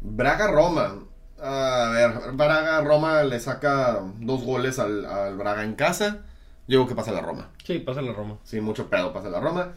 Braga-Roma. 0.01 0.99
A 1.41 1.89
ver, 1.91 2.33
Braga-Roma 2.33 3.23
le 3.23 3.39
saca 3.39 4.01
dos 4.19 4.43
goles 4.43 4.77
al, 4.79 5.05
al 5.05 5.35
Braga 5.37 5.63
en 5.63 5.73
casa. 5.73 6.19
Yo 6.67 6.77
digo 6.79 6.87
que 6.87 6.95
pasa 6.95 7.11
la 7.11 7.21
Roma. 7.21 7.49
Sí, 7.63 7.79
pasa 7.79 8.01
la 8.01 8.13
Roma. 8.13 8.37
Sí, 8.43 8.61
mucho 8.61 8.89
pedo 8.89 9.11
pasa 9.11 9.29
la 9.29 9.39
Roma. 9.39 9.73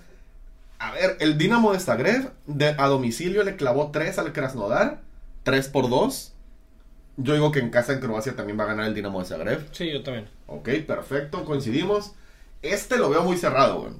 A 0.78 0.92
ver, 0.92 1.16
el 1.20 1.38
Dinamo 1.38 1.72
de 1.72 1.80
Zagreb 1.80 2.32
de, 2.46 2.74
a 2.76 2.86
domicilio 2.86 3.42
le 3.44 3.56
clavó 3.56 3.90
3 3.90 4.18
al 4.18 4.32
Krasnodar. 4.32 5.00
3 5.42 5.68
por 5.68 5.88
2. 5.88 6.34
Yo 7.16 7.32
digo 7.32 7.50
que 7.50 7.60
en 7.60 7.70
casa 7.70 7.92
en 7.92 8.00
Croacia 8.00 8.36
también 8.36 8.58
va 8.58 8.64
a 8.64 8.68
ganar 8.68 8.86
el 8.86 8.94
Dinamo 8.94 9.20
de 9.20 9.26
Zagreb. 9.26 9.68
Sí, 9.72 9.90
yo 9.90 10.02
también. 10.02 10.28
Ok, 10.46 10.68
perfecto, 10.86 11.44
coincidimos. 11.44 12.12
Este 12.62 12.98
lo 12.98 13.08
veo 13.08 13.22
muy 13.22 13.36
cerrado, 13.36 13.80
güey. 13.80 13.92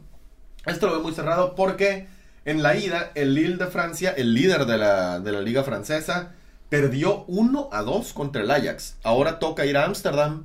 Este 0.66 0.84
lo 0.84 0.92
veo 0.92 1.02
muy 1.02 1.12
cerrado 1.12 1.54
porque 1.54 2.08
en 2.44 2.62
la 2.62 2.76
ida, 2.76 3.12
el 3.14 3.34
Lille 3.34 3.56
de 3.56 3.66
Francia, 3.66 4.14
el 4.16 4.34
líder 4.34 4.66
de 4.66 4.78
la, 4.78 5.20
de 5.20 5.32
la 5.32 5.40
liga 5.40 5.64
francesa, 5.64 6.34
perdió 6.68 7.24
1 7.26 7.70
a 7.72 7.82
2 7.82 8.12
contra 8.12 8.42
el 8.42 8.50
Ajax. 8.50 8.98
Ahora 9.02 9.38
toca 9.38 9.66
ir 9.66 9.76
a 9.76 9.84
Ámsterdam. 9.84 10.44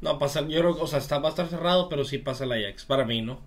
No, 0.00 0.18
pasa, 0.18 0.40
yo 0.40 0.60
creo, 0.60 0.80
o 0.80 0.86
sea, 0.86 0.98
está, 0.98 1.18
va 1.18 1.28
a 1.28 1.30
estar 1.30 1.48
cerrado, 1.48 1.88
pero 1.88 2.04
sí 2.04 2.18
pasa 2.18 2.44
el 2.44 2.52
Ajax, 2.52 2.84
para 2.84 3.04
mí, 3.04 3.20
¿no? 3.20 3.40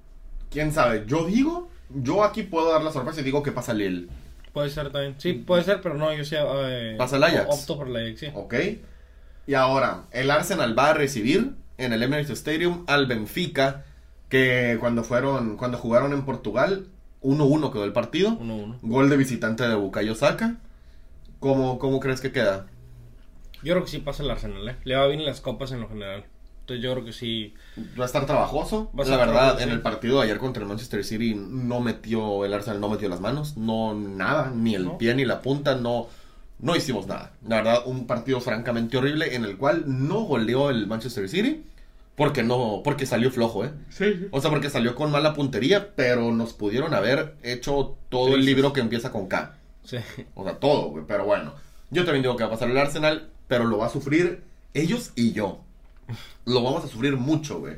¿Quién 0.51 0.71
sabe? 0.71 1.05
Yo 1.07 1.25
digo, 1.25 1.69
yo 1.89 2.23
aquí 2.23 2.43
puedo 2.43 2.71
dar 2.71 2.83
la 2.83 2.91
sorpresa 2.91 3.21
y 3.21 3.23
digo 3.23 3.41
que 3.41 3.51
pasa 3.51 3.73
Lille. 3.73 4.07
Puede 4.53 4.69
ser 4.69 4.91
también. 4.91 5.15
Sí, 5.17 5.33
puede 5.33 5.63
ser, 5.63 5.81
pero 5.81 5.95
no, 5.95 6.13
yo 6.13 6.23
sí. 6.23 6.35
eh, 6.37 6.95
Pasa 6.97 7.17
el 7.17 7.23
Ajax. 7.23 7.47
Opto 7.49 7.77
por 7.77 7.87
el 7.87 7.95
Ajax, 7.95 8.19
sí. 8.19 8.27
¿Ok? 8.33 8.53
Y 9.47 9.55
ahora, 9.55 10.03
el 10.11 10.29
Arsenal 10.31 10.77
va 10.77 10.91
a 10.91 10.93
recibir 10.93 11.55
en 11.77 11.91
el 11.91 12.03
Emirates 12.03 12.29
Stadium 12.29 12.85
al 12.87 13.07
Benfica, 13.07 13.83
que 14.29 14.77
cuando 14.79 15.03
fueron, 15.03 15.57
cuando 15.57 15.77
jugaron 15.77 16.13
en 16.13 16.23
Portugal, 16.23 16.87
1-1 17.23 17.71
quedó 17.73 17.83
el 17.83 17.93
partido. 17.93 18.31
1-1. 18.39 18.77
Gol 18.83 19.09
de 19.09 19.17
visitante 19.17 19.67
de 19.67 19.75
Bukayo 19.75 20.15
Saka. 20.15 20.57
¿Cómo, 21.39 21.79
¿Cómo 21.79 21.99
crees 21.99 22.21
que 22.21 22.31
queda? 22.31 22.67
Yo 23.63 23.73
creo 23.73 23.83
que 23.85 23.89
sí 23.91 23.99
pasa 23.99 24.23
el 24.23 24.31
Arsenal, 24.31 24.67
¿eh? 24.69 24.75
Le 24.83 24.95
va 24.95 25.07
bien 25.07 25.19
en 25.21 25.25
las 25.25 25.41
copas 25.41 25.71
en 25.71 25.81
lo 25.81 25.89
general. 25.89 26.25
Entonces 26.63 26.83
yo 26.83 26.93
creo 26.93 27.05
que 27.05 27.11
sí. 27.13 27.53
Va 27.99 28.03
a 28.03 28.07
estar 28.07 28.25
trabajoso. 28.25 28.89
La 28.95 29.03
verdad, 29.03 29.23
trabajoso, 29.33 29.59
en 29.63 29.69
sí. 29.69 29.73
el 29.75 29.81
partido 29.81 30.17
de 30.19 30.23
ayer 30.23 30.37
contra 30.37 30.63
el 30.63 30.69
Manchester 30.69 31.03
City 31.03 31.35
no 31.35 31.81
metió, 31.81 32.45
el 32.45 32.53
Arsenal 32.53 32.79
no 32.79 32.89
metió 32.89 33.09
las 33.09 33.19
manos, 33.19 33.57
no 33.57 33.93
nada, 33.93 34.51
ni 34.55 34.73
el 34.75 34.85
¿No? 34.85 34.97
pie 34.97 35.13
ni 35.13 35.25
la 35.25 35.41
punta, 35.41 35.75
no, 35.75 36.07
no 36.59 36.75
hicimos 36.75 37.05
nada. 37.07 37.33
La 37.45 37.57
verdad, 37.57 37.79
un 37.85 38.07
partido 38.07 38.39
francamente 38.39 38.97
horrible 38.97 39.35
en 39.35 39.43
el 39.43 39.57
cual 39.57 39.83
no 39.87 40.21
goleó 40.21 40.69
el 40.69 40.87
Manchester 40.87 41.27
City 41.27 41.65
porque 42.15 42.43
no, 42.43 42.81
porque 42.83 43.05
salió 43.05 43.29
flojo, 43.31 43.65
¿eh? 43.65 43.71
Sí, 43.89 44.27
O 44.31 44.39
sea, 44.39 44.49
porque 44.51 44.69
salió 44.69 44.95
con 44.95 45.11
mala 45.11 45.33
puntería, 45.33 45.95
pero 45.95 46.31
nos 46.31 46.53
pudieron 46.53 46.93
haber 46.93 47.35
hecho 47.43 47.97
todo 48.09 48.35
el 48.35 48.41
Sí, 48.41 48.47
libro 48.47 48.71
que 48.71 48.79
empieza 48.81 49.11
con 49.11 49.27
K. 49.27 49.55
sí. 49.83 49.97
O 50.35 50.43
sea, 50.45 50.59
todo, 50.59 50.89
güey. 50.91 51.03
Pero 51.07 51.25
bueno, 51.25 51.53
yo 51.89 52.05
también 52.05 52.21
digo 52.21 52.37
que 52.37 52.43
va 52.43 52.49
a 52.49 52.51
pasar 52.53 52.69
el 52.69 52.77
Arsenal, 52.77 53.29
pero 53.47 53.65
lo 53.65 53.79
va 53.79 53.87
a 53.87 53.89
sufrir 53.89 54.43
ellos 54.73 55.11
y 55.15 55.33
yo. 55.33 55.59
Lo 56.45 56.63
vamos 56.63 56.83
a 56.85 56.87
sufrir 56.87 57.15
mucho, 57.17 57.59
güey. 57.59 57.77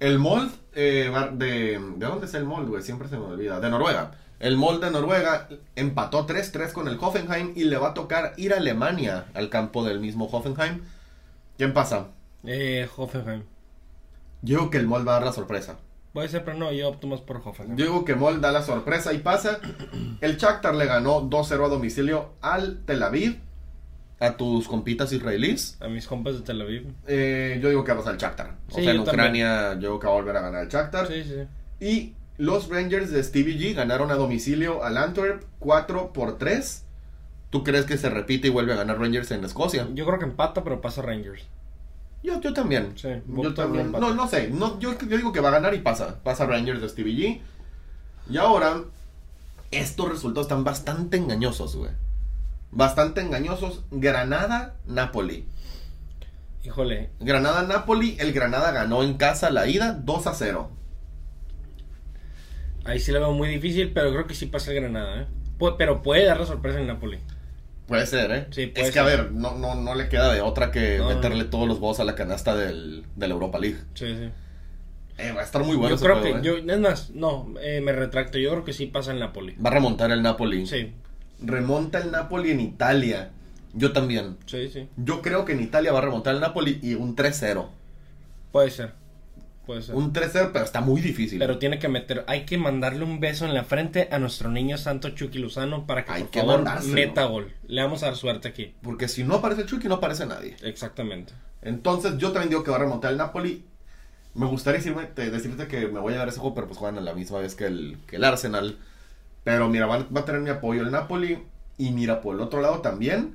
El 0.00 0.18
Mold 0.18 0.52
eh, 0.74 1.10
de... 1.32 1.78
¿De 1.96 2.06
dónde 2.06 2.26
es 2.26 2.34
el 2.34 2.44
Mold, 2.44 2.68
güey? 2.68 2.82
Siempre 2.82 3.08
se 3.08 3.16
me 3.16 3.24
olvida. 3.24 3.60
De 3.60 3.68
Noruega. 3.68 4.12
El 4.38 4.56
Mold 4.56 4.84
de 4.84 4.90
Noruega 4.92 5.48
empató 5.74 6.26
3-3 6.26 6.72
con 6.72 6.86
el 6.86 6.96
Hoffenheim 7.00 7.52
y 7.56 7.64
le 7.64 7.76
va 7.76 7.88
a 7.88 7.94
tocar 7.94 8.34
ir 8.36 8.54
a 8.54 8.58
Alemania 8.58 9.26
al 9.34 9.50
campo 9.50 9.84
del 9.84 9.98
mismo 9.98 10.26
Hoffenheim. 10.26 10.82
¿Quién 11.56 11.72
pasa? 11.72 12.08
Eh, 12.44 12.88
Hoffenheim. 12.96 13.42
Yo 14.42 14.58
digo 14.58 14.70
que 14.70 14.78
el 14.78 14.86
Mold 14.86 15.08
va 15.08 15.12
a 15.12 15.14
dar 15.16 15.24
la 15.24 15.32
sorpresa. 15.32 15.78
Puede 16.12 16.28
ser, 16.28 16.44
pero 16.44 16.56
no, 16.56 16.72
yo 16.72 16.88
opto 16.88 17.08
más 17.08 17.20
por 17.20 17.36
Hoffenheim. 17.44 17.76
Yo 17.76 17.84
digo 17.86 18.04
que 18.04 18.14
Mold 18.14 18.40
da 18.40 18.52
la 18.52 18.62
sorpresa 18.62 19.12
y 19.12 19.18
pasa. 19.18 19.58
El 20.20 20.36
Shakhtar 20.36 20.74
le 20.74 20.86
ganó 20.86 21.28
2-0 21.28 21.64
a 21.64 21.68
domicilio 21.68 22.30
al 22.40 22.84
Tel 22.84 23.02
Aviv. 23.02 23.40
A 24.20 24.36
tus 24.36 24.66
compitas 24.66 25.12
israelíes. 25.12 25.76
A 25.80 25.88
mis 25.88 26.06
compas 26.06 26.34
de 26.34 26.40
Tel 26.40 26.60
Aviv. 26.60 26.92
Eh, 27.06 27.60
yo 27.62 27.68
digo 27.68 27.84
que 27.84 27.92
va 27.92 27.98
a 27.98 28.00
pasar 28.00 28.14
el 28.14 28.20
Shakhtar. 28.20 28.56
O 28.70 28.74
Sí, 28.74 28.82
sea, 28.82 28.90
en 28.92 29.04
también. 29.04 29.08
Ucrania 29.08 29.72
yo 29.74 29.78
digo 29.80 30.00
que 30.00 30.06
va 30.06 30.12
a 30.12 30.16
volver 30.16 30.36
a 30.36 30.40
ganar 30.40 30.62
el 30.64 30.68
Shakhtar. 30.68 31.06
Sí, 31.06 31.22
sí. 31.24 31.84
Y 31.84 32.14
los 32.36 32.68
Rangers 32.68 33.10
de 33.12 33.22
Stevie 33.22 33.56
G 33.58 33.74
ganaron 33.74 34.10
a 34.10 34.14
domicilio 34.14 34.82
al 34.82 34.96
Antwerp 34.96 35.44
4 35.60 36.12
por 36.12 36.36
3. 36.38 36.84
¿Tú 37.50 37.62
crees 37.64 37.86
que 37.86 37.96
se 37.96 38.10
repite 38.10 38.48
y 38.48 38.50
vuelve 38.50 38.72
a 38.72 38.76
ganar 38.76 38.98
Rangers 38.98 39.30
en 39.30 39.44
Escocia? 39.44 39.86
Yo 39.94 40.04
creo 40.04 40.18
que 40.18 40.24
empata, 40.24 40.64
pero 40.64 40.80
pasa 40.80 41.00
Rangers. 41.02 41.44
Yo, 42.24 42.40
yo 42.40 42.52
también. 42.52 42.92
Sí, 42.96 43.08
yo 43.28 43.54
también. 43.54 43.92
No, 43.92 44.12
no 44.12 44.26
sé. 44.28 44.48
No, 44.50 44.78
yo, 44.80 44.98
yo 44.98 45.16
digo 45.16 45.32
que 45.32 45.40
va 45.40 45.48
a 45.50 45.52
ganar 45.52 45.74
y 45.74 45.78
pasa. 45.78 46.16
Pasa 46.24 46.44
Rangers 46.44 46.80
de 46.82 46.88
Stevie 46.88 47.14
G. 47.16 47.40
Y 48.30 48.36
ahora, 48.36 48.82
estos 49.70 50.08
resultados 50.08 50.46
están 50.46 50.64
bastante 50.64 51.16
engañosos, 51.16 51.76
güey. 51.76 51.92
Bastante 52.70 53.20
engañosos. 53.20 53.84
Granada-Napoli. 53.90 55.46
Híjole, 56.64 57.10
Granada-Napoli. 57.20 58.16
El 58.20 58.32
Granada 58.32 58.72
ganó 58.72 59.02
en 59.02 59.14
casa 59.14 59.50
la 59.50 59.66
ida 59.68 59.92
2 59.94 60.26
a 60.26 60.34
0. 60.34 60.70
ahí 62.84 63.00
sí 63.00 63.12
la 63.12 63.18
veo 63.20 63.32
muy 63.32 63.48
difícil, 63.48 63.92
pero 63.92 64.10
creo 64.12 64.26
que 64.26 64.34
sí 64.34 64.46
pasa 64.46 64.70
el 64.72 64.80
Granada, 64.80 65.22
¿eh? 65.22 65.26
Pu- 65.58 65.74
pero 65.76 66.02
puede 66.02 66.24
dar 66.24 66.40
la 66.40 66.46
sorpresa 66.46 66.80
en 66.80 66.86
Napoli. 66.86 67.18
Puede 67.86 68.06
ser, 68.06 68.30
¿eh? 68.32 68.46
Sí, 68.50 68.66
puede 68.66 68.86
es 68.88 68.92
que, 68.92 68.98
a 68.98 69.02
ver, 69.02 69.32
no, 69.32 69.54
no, 69.56 69.74
no 69.74 69.94
le 69.94 70.08
queda 70.08 70.32
de 70.32 70.40
otra 70.40 70.70
que 70.70 70.98
No, 70.98 71.08
no. 71.08 71.14
meterle 71.14 71.44
todos 71.44 71.66
los 71.68 71.78
huevos 71.78 72.00
a 72.00 72.04
la 72.04 72.14
canasta 72.14 72.54
del, 72.54 73.04
de 73.16 73.28
la 73.28 73.34
Europa 73.34 73.58
League. 73.58 73.78
Sí, 73.94 74.06
sí. 74.14 74.30
Eh, 75.18 75.32
va 75.32 75.40
a 75.40 75.44
estar 75.44 75.64
muy 75.64 75.74
bueno 75.76 75.90
yo 75.90 75.94
ese 75.96 76.04
creo 76.04 76.20
juego, 76.20 76.40
que, 76.42 76.48
¿eh? 76.48 76.62
yo, 76.64 76.72
es 76.72 76.78
más, 76.80 77.10
no, 77.10 77.52
eh, 77.60 77.80
me 77.80 77.92
retracto. 77.92 78.38
Yo 78.38 78.50
creo 78.50 78.64
que 78.64 78.72
sí 78.72 78.86
pasa 78.86 79.12
el 79.12 79.18
Napoli. 79.18 79.54
Va 79.56 79.70
a 79.70 79.72
remontar 79.74 80.10
el 80.12 80.22
Napoli. 80.22 80.66
Sí, 80.66 80.92
Remonta 81.40 81.98
el 81.98 82.10
Napoli 82.10 82.50
en 82.50 82.60
Italia. 82.60 83.30
Yo 83.74 83.92
también. 83.92 84.36
Sí, 84.46 84.68
sí. 84.68 84.88
Yo 84.96 85.22
creo 85.22 85.44
que 85.44 85.52
en 85.52 85.60
Italia 85.60 85.92
va 85.92 85.98
a 85.98 86.02
remontar 86.02 86.34
el 86.34 86.40
Napoli 86.40 86.78
y 86.82 86.94
un 86.94 87.14
3-0. 87.14 87.66
Puede 88.50 88.70
ser. 88.70 88.92
Puede 89.66 89.82
ser. 89.82 89.94
Un 89.94 90.12
3-0, 90.14 90.50
pero 90.52 90.64
está 90.64 90.80
muy 90.80 91.00
difícil. 91.02 91.38
Pero 91.38 91.58
tiene 91.58 91.78
que 91.78 91.88
meter, 91.88 92.24
hay 92.26 92.46
que 92.46 92.56
mandarle 92.56 93.04
un 93.04 93.20
beso 93.20 93.44
en 93.44 93.52
la 93.52 93.64
frente 93.64 94.08
a 94.10 94.18
nuestro 94.18 94.50
niño 94.50 94.78
santo 94.78 95.10
Chucky 95.10 95.38
Luzano 95.38 95.86
para 95.86 96.04
que 96.06 96.12
Hay 96.12 96.22
por 96.22 96.30
que 96.30 96.40
favor 96.40 96.64
meta 96.86 97.24
gol. 97.26 97.52
Le 97.66 97.82
vamos 97.82 98.02
a 98.02 98.06
dar 98.06 98.16
suerte 98.16 98.48
aquí. 98.48 98.74
Porque 98.82 99.06
si 99.08 99.24
no 99.24 99.34
aparece 99.36 99.66
Chucky, 99.66 99.86
no 99.86 99.96
aparece 99.96 100.24
nadie. 100.26 100.56
Exactamente. 100.62 101.34
Entonces, 101.60 102.16
yo 102.16 102.32
también 102.32 102.48
digo 102.48 102.64
que 102.64 102.70
va 102.70 102.78
a 102.78 102.80
remontar 102.80 103.12
el 103.12 103.18
Napoli. 103.18 103.64
Me 104.34 104.46
gustaría 104.46 104.78
decirme, 104.78 105.04
te- 105.06 105.30
decirte 105.30 105.66
que 105.68 105.86
me 105.88 106.00
voy 106.00 106.14
a 106.14 106.18
dar 106.18 106.28
ese 106.28 106.38
juego, 106.38 106.54
pero 106.54 106.66
pues 106.66 106.78
juegan 106.78 106.96
a 106.96 107.00
la 107.02 107.12
misma 107.12 107.38
vez 107.40 107.54
que 107.54 107.66
el, 107.66 107.98
que 108.06 108.16
el 108.16 108.24
Arsenal. 108.24 108.78
Pero 109.48 109.66
mira, 109.70 109.86
va, 109.86 110.06
va 110.14 110.20
a 110.20 110.24
tener 110.26 110.42
mi 110.42 110.50
apoyo 110.50 110.82
el 110.82 110.90
Napoli. 110.90 111.38
Y 111.78 111.90
mira, 111.92 112.20
por 112.20 112.34
el 112.34 112.42
otro 112.42 112.60
lado 112.60 112.82
también. 112.82 113.34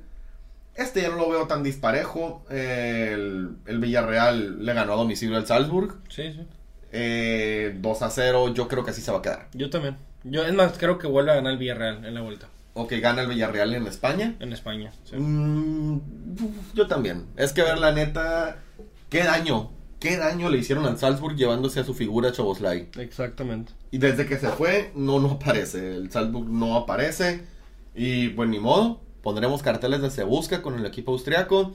Este 0.76 1.02
ya 1.02 1.08
no 1.08 1.16
lo 1.16 1.28
veo 1.28 1.48
tan 1.48 1.64
disparejo. 1.64 2.44
Eh, 2.50 3.10
el, 3.14 3.56
el 3.66 3.78
Villarreal 3.80 4.64
le 4.64 4.74
ganó 4.74 4.92
a 4.92 4.96
domicilio 4.96 5.36
al 5.36 5.44
Salzburg. 5.48 5.96
Sí, 6.08 6.32
sí. 6.32 6.46
Eh, 6.92 7.76
2 7.80 8.02
a 8.02 8.10
0. 8.10 8.54
Yo 8.54 8.68
creo 8.68 8.84
que 8.84 8.92
así 8.92 9.02
se 9.02 9.10
va 9.10 9.18
a 9.18 9.22
quedar. 9.22 9.48
Yo 9.54 9.70
también. 9.70 9.96
Yo, 10.22 10.44
es 10.44 10.54
más, 10.54 10.78
creo 10.78 10.98
que 10.98 11.08
vuelve 11.08 11.32
a 11.32 11.34
ganar 11.34 11.54
el 11.54 11.58
Villarreal 11.58 12.04
en 12.04 12.14
la 12.14 12.20
vuelta. 12.20 12.46
O 12.74 12.86
que 12.86 13.00
gana 13.00 13.22
el 13.22 13.28
Villarreal 13.28 13.74
en 13.74 13.88
España. 13.88 14.36
En 14.38 14.52
España. 14.52 14.92
sí. 15.02 15.16
Mm, 15.16 16.00
yo 16.74 16.86
también. 16.86 17.26
Es 17.36 17.52
que 17.52 17.62
ver 17.62 17.78
la 17.78 17.90
neta, 17.90 18.58
qué 19.10 19.24
daño, 19.24 19.72
qué 20.04 20.18
daño 20.18 20.50
le 20.50 20.58
hicieron 20.58 20.84
al 20.84 20.98
Salzburg 20.98 21.34
llevándose 21.34 21.80
a 21.80 21.84
su 21.84 21.94
figura 21.94 22.30
Choboslai. 22.30 22.88
Exactamente. 22.98 23.72
Y 23.90 23.96
desde 23.96 24.26
que 24.26 24.36
se 24.36 24.48
fue, 24.50 24.92
no, 24.94 25.18
no 25.18 25.30
aparece. 25.32 25.96
El 25.96 26.10
Salzburg 26.10 26.46
no 26.46 26.76
aparece. 26.76 27.46
Y 27.94 28.28
pues 28.28 28.50
ni 28.50 28.58
modo, 28.58 29.00
pondremos 29.22 29.62
carteles 29.62 30.02
de 30.02 30.10
se 30.10 30.22
busca 30.22 30.60
con 30.60 30.78
el 30.78 30.84
equipo 30.84 31.12
austriaco. 31.12 31.72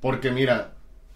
Porque 0.00 0.32
mira, 0.32 0.72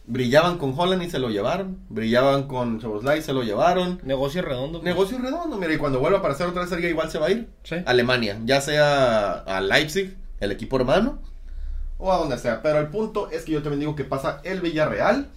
brillaban 0.07 0.59
con 0.59 0.73
Holland 0.79 1.03
y 1.03 1.11
se 1.11 1.19
lo 1.19 1.31
llevaron. 1.31 1.81
Brillaban 1.89 2.45
con 2.45 2.79
Choboslai 2.79 3.19
y 3.19 3.23
se 3.23 3.33
lo 3.33 3.43
llevaron. 3.43 3.99
Negocio 4.05 4.41
redondo. 4.41 4.79
pues. 4.79 4.85
Negocio 4.85 5.19
redondo, 5.19 5.57
mira, 5.57 5.75
y 5.75 5.79
cuando 5.79 5.99
vuelva 5.99 6.19
a 6.19 6.21
aparecer 6.21 6.47
otra 6.47 6.69
serie 6.69 6.91
igual 6.91 7.11
se 7.11 7.19
va 7.19 7.27
a 7.27 7.31
ir. 7.33 7.49
Sí. 7.65 7.75
Alemania, 7.87 8.39
ya 8.45 8.61
sea 8.61 9.33
a 9.33 9.61
Leipzig, 9.61 10.17
el 10.39 10.53
equipo 10.53 10.77
hermano, 10.77 11.19
o 11.99 12.13
a 12.13 12.19
donde 12.19 12.39
sea. 12.39 12.63
Pero 12.63 12.79
el 12.79 12.87
punto 12.87 13.33
es 13.33 13.43
que 13.43 13.51
yo 13.51 13.63
también 13.63 13.81
digo 13.81 13.97
que 13.97 14.05
pasa 14.05 14.41
el 14.45 14.61
Villarreal 14.61 15.31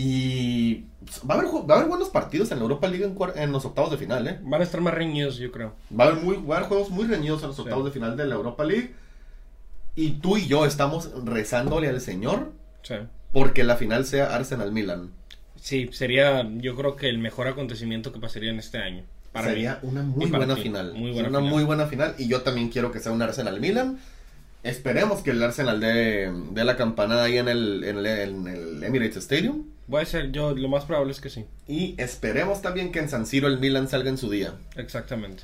y 0.00 0.84
va 1.28 1.34
a 1.34 1.38
haber, 1.38 1.50
va 1.68 1.74
a 1.74 1.78
haber 1.78 1.88
buenos 1.88 2.08
partidos 2.08 2.52
en 2.52 2.58
la 2.58 2.62
Europa 2.62 2.86
League 2.86 3.12
en, 3.34 3.50
los 3.50 3.64
octavos 3.64 3.90
de 3.90 3.96
final, 3.96 4.28
¿eh? 4.28 4.38
Van 4.44 4.60
a 4.60 4.64
estar 4.64 4.80
más 4.80 4.94
reñidos, 4.94 5.38
yo 5.38 5.50
creo. 5.50 5.74
Va 5.98 6.04
a 6.04 6.06
haber, 6.06 6.22
muy, 6.22 6.36
va 6.36 6.54
a 6.54 6.58
haber 6.58 6.68
juegos 6.68 6.90
muy 6.90 7.06
reñidos 7.08 7.42
en 7.42 7.48
los 7.48 7.56
Sí. 7.56 7.62
octavos 7.62 7.84
de 7.84 7.90
final 7.90 8.16
de 8.16 8.24
la 8.26 8.36
Europa 8.36 8.62
League. 8.62 8.92
Y 9.96 10.10
tú 10.20 10.36
y 10.36 10.46
yo 10.46 10.64
estamos 10.66 11.10
rezándole 11.24 11.88
al 11.88 12.00
Señor 12.00 12.52
Sí. 12.82 12.94
porque 13.32 13.64
la 13.64 13.74
final 13.74 14.04
sea 14.04 14.36
Arsenal-Milan. 14.36 15.10
Sí, 15.60 15.88
sería, 15.90 16.48
yo 16.58 16.76
creo 16.76 16.94
que 16.94 17.08
el 17.08 17.18
mejor 17.18 17.48
acontecimiento 17.48 18.12
que 18.12 18.20
pasaría 18.20 18.50
en 18.50 18.60
este 18.60 18.78
año. 18.78 19.02
Para 19.32 19.48
Sería 19.48 19.80
mí. 19.82 19.88
una 19.90 20.02
muy 20.02 20.26
buena 20.26 20.54
ti. 20.54 20.62
final. 20.62 20.94
Muy 20.94 21.10
buena 21.10 21.28
una 21.28 21.38
final. 21.40 21.52
muy 21.52 21.64
buena 21.64 21.86
final. 21.86 22.14
Y 22.18 22.28
yo 22.28 22.42
también 22.42 22.68
quiero 22.68 22.92
que 22.92 23.00
sea 23.00 23.10
un 23.10 23.20
Arsenal 23.20 23.58
Milan. 23.60 23.98
Esperemos 24.62 25.22
que 25.22 25.32
el 25.32 25.42
Arsenal 25.42 25.80
dé, 25.80 26.32
dé 26.52 26.64
la 26.64 26.76
campanada 26.76 27.24
ahí 27.24 27.38
en 27.38 27.48
el, 27.48 27.82
en, 27.82 27.98
el, 27.98 28.06
en 28.06 28.46
el 28.46 28.84
Emirates 28.84 29.16
Stadium. 29.16 29.64
Voy 29.88 30.02
a 30.02 30.06
ser 30.06 30.32
yo, 30.32 30.54
lo 30.54 30.68
más 30.68 30.84
probable 30.84 31.12
es 31.12 31.20
que 31.20 31.30
sí. 31.30 31.46
Y 31.66 31.94
esperemos 31.98 32.60
también 32.62 32.92
que 32.92 32.98
en 32.98 33.08
San 33.08 33.26
Siro 33.26 33.48
el 33.48 33.58
Milan 33.58 33.88
salga 33.88 34.10
en 34.10 34.18
su 34.18 34.30
día. 34.30 34.52
Exactamente. 34.76 35.42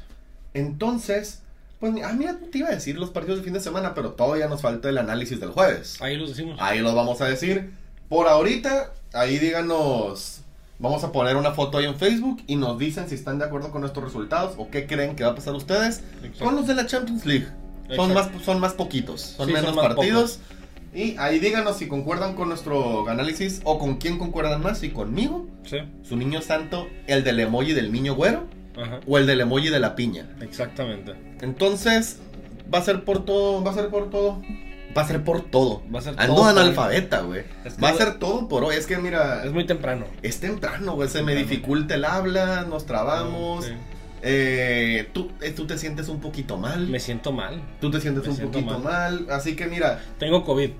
Entonces, 0.52 1.40
pues, 1.80 1.94
ah, 2.04 2.12
mira, 2.12 2.38
te 2.52 2.58
iba 2.58 2.68
a 2.68 2.74
decir 2.74 2.96
los 2.98 3.10
partidos 3.10 3.38
de 3.38 3.44
fin 3.44 3.54
de 3.54 3.60
semana, 3.60 3.94
pero 3.94 4.12
todavía 4.12 4.46
nos 4.46 4.60
falta 4.62 4.88
el 4.88 4.98
análisis 4.98 5.40
del 5.40 5.50
jueves. 5.50 6.00
Ahí 6.00 6.16
los 6.16 6.28
decimos. 6.28 6.58
Ahí 6.60 6.80
los 6.80 6.94
vamos 6.94 7.20
a 7.20 7.26
decir. 7.26 7.72
Por 8.08 8.28
ahorita, 8.28 8.92
ahí 9.14 9.38
díganos. 9.38 10.40
Vamos 10.78 11.04
a 11.04 11.12
poner 11.12 11.36
una 11.36 11.52
foto 11.52 11.78
ahí 11.78 11.86
en 11.86 11.96
Facebook 11.96 12.42
y 12.46 12.56
nos 12.56 12.78
dicen 12.78 13.08
si 13.08 13.14
están 13.14 13.38
de 13.38 13.46
acuerdo 13.46 13.70
con 13.70 13.80
nuestros 13.80 14.04
resultados 14.04 14.54
o 14.58 14.70
qué 14.70 14.86
creen 14.86 15.16
que 15.16 15.24
va 15.24 15.30
a 15.30 15.34
pasar 15.34 15.54
ustedes 15.54 16.02
Exacto. 16.22 16.44
con 16.44 16.56
los 16.56 16.66
de 16.66 16.74
la 16.74 16.86
Champions 16.86 17.24
League. 17.24 17.46
Son 17.94 18.10
Exacto. 18.10 18.34
más, 18.36 18.44
son 18.44 18.60
más 18.60 18.72
poquitos, 18.74 19.20
son 19.20 19.46
Sí, 19.46 19.52
son 19.54 19.62
menos 19.62 19.76
más 19.76 19.86
partidos. 19.86 20.40
Y 20.94 21.16
ahí 21.18 21.38
díganos 21.40 21.76
si 21.78 21.88
concuerdan 21.88 22.34
con 22.34 22.48
nuestro 22.48 23.08
análisis 23.08 23.60
o 23.64 23.78
con 23.78 23.96
quién 23.96 24.18
concuerdan 24.18 24.62
más, 24.62 24.78
si 24.78 24.90
conmigo, 24.90 25.46
Sí. 25.64 25.78
su 26.02 26.16
niño 26.16 26.40
santo, 26.40 26.86
el 27.06 27.24
del 27.24 27.40
emoji 27.40 27.72
del 27.72 27.90
niño 27.92 28.14
güero 28.14 28.44
Ajá. 28.76 29.00
o 29.06 29.18
el 29.18 29.26
del 29.26 29.40
emoji 29.40 29.68
de 29.70 29.80
la 29.80 29.96
piña. 29.96 30.28
Exactamente. 30.40 31.14
Entonces, 31.40 32.20
va 32.72 32.78
a 32.78 32.82
ser 32.82 33.04
por 33.04 33.24
todo, 33.24 33.62
va 33.64 33.70
a 33.72 33.74
ser 33.74 33.88
por 33.88 34.08
todo. 34.10 34.40
Va 34.96 35.02
a 35.02 35.06
ser 35.08 35.24
por 35.24 35.40
todo. 35.40 35.82
Va 35.92 35.98
a 35.98 36.02
ser 36.02 36.14
Ando 36.18 36.36
todo 36.36 36.44
analfabeta, 36.44 37.22
güey. 37.22 37.42
Es 37.64 37.74
que 37.74 37.82
Va 37.82 37.88
a 37.88 37.94
ser 37.94 38.20
todo 38.20 38.46
por 38.46 38.62
hoy. 38.62 38.76
Es 38.76 38.86
que 38.86 38.96
mira, 38.96 39.44
Es 39.44 39.52
muy 39.52 39.66
temprano. 39.66 40.04
es 40.22 40.38
temprano, 40.38 40.94
güey. 40.94 41.08
Se 41.08 41.24
me 41.24 41.34
dificulta 41.34 41.96
el 41.96 42.04
habla, 42.04 42.64
nos 42.68 42.86
trabamos. 42.86 43.64
Sí. 43.64 43.72
Eh, 44.26 45.10
tú, 45.12 45.30
eh, 45.42 45.50
tú 45.50 45.66
te 45.66 45.76
sientes 45.76 46.08
un 46.08 46.18
poquito 46.18 46.56
mal. 46.56 46.88
Me 46.88 46.98
siento 46.98 47.30
mal. 47.30 47.60
Tú 47.78 47.90
te 47.90 48.00
sientes 48.00 48.24
me 48.24 48.30
un 48.30 48.36
siento 48.36 48.58
poquito 48.58 48.78
mal. 48.78 49.26
Así 49.30 49.54
que 49.54 49.66
mira, 49.66 50.02
Tengo 50.18 50.42
COVID. 50.44 50.70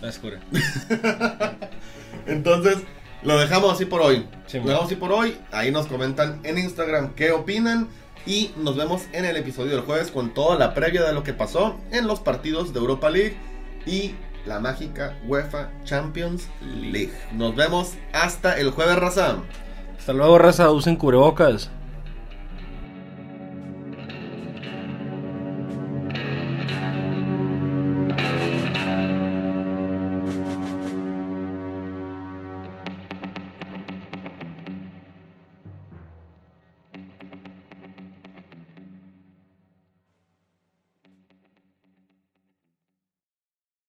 La 0.00 0.08
descubrí. 0.08 0.38
entonces 2.26 2.78
lo 3.22 3.38
dejamos 3.38 3.72
así 3.72 3.84
por 3.84 4.00
hoy. 4.00 4.26
Sí, 4.46 4.58
lo 4.58 4.64
dejamos 4.64 4.86
así 4.86 4.96
por 4.96 5.12
hoy. 5.12 5.36
Ahí 5.52 5.70
nos 5.70 5.86
comentan 5.86 6.40
en 6.42 6.58
Instagram 6.58 7.14
qué 7.14 7.30
opinan. 7.30 7.88
Y 8.26 8.50
nos 8.56 8.76
vemos 8.76 9.02
en 9.12 9.24
el 9.24 9.36
episodio 9.36 9.70
del 9.70 9.82
jueves 9.82 10.10
con 10.10 10.34
toda 10.34 10.58
la 10.58 10.74
previa 10.74 11.04
de 11.04 11.12
lo 11.12 11.22
que 11.22 11.32
pasó 11.32 11.76
en 11.92 12.08
los 12.08 12.18
partidos 12.18 12.72
de 12.72 12.80
Europa 12.80 13.10
League 13.10 13.36
y 13.86 14.14
la 14.44 14.58
mágica 14.58 15.16
UEFA 15.26 15.70
Champions 15.84 16.48
League. 16.60 17.12
Nos 17.32 17.54
vemos 17.54 17.94
hasta 18.12 18.58
el 18.58 18.70
jueves, 18.70 18.96
Razam. 18.96 19.44
Hasta 19.98 20.12
luego, 20.12 20.36
raza. 20.38 20.68
Usen 20.72 20.96
cubrebocas. 20.96 21.70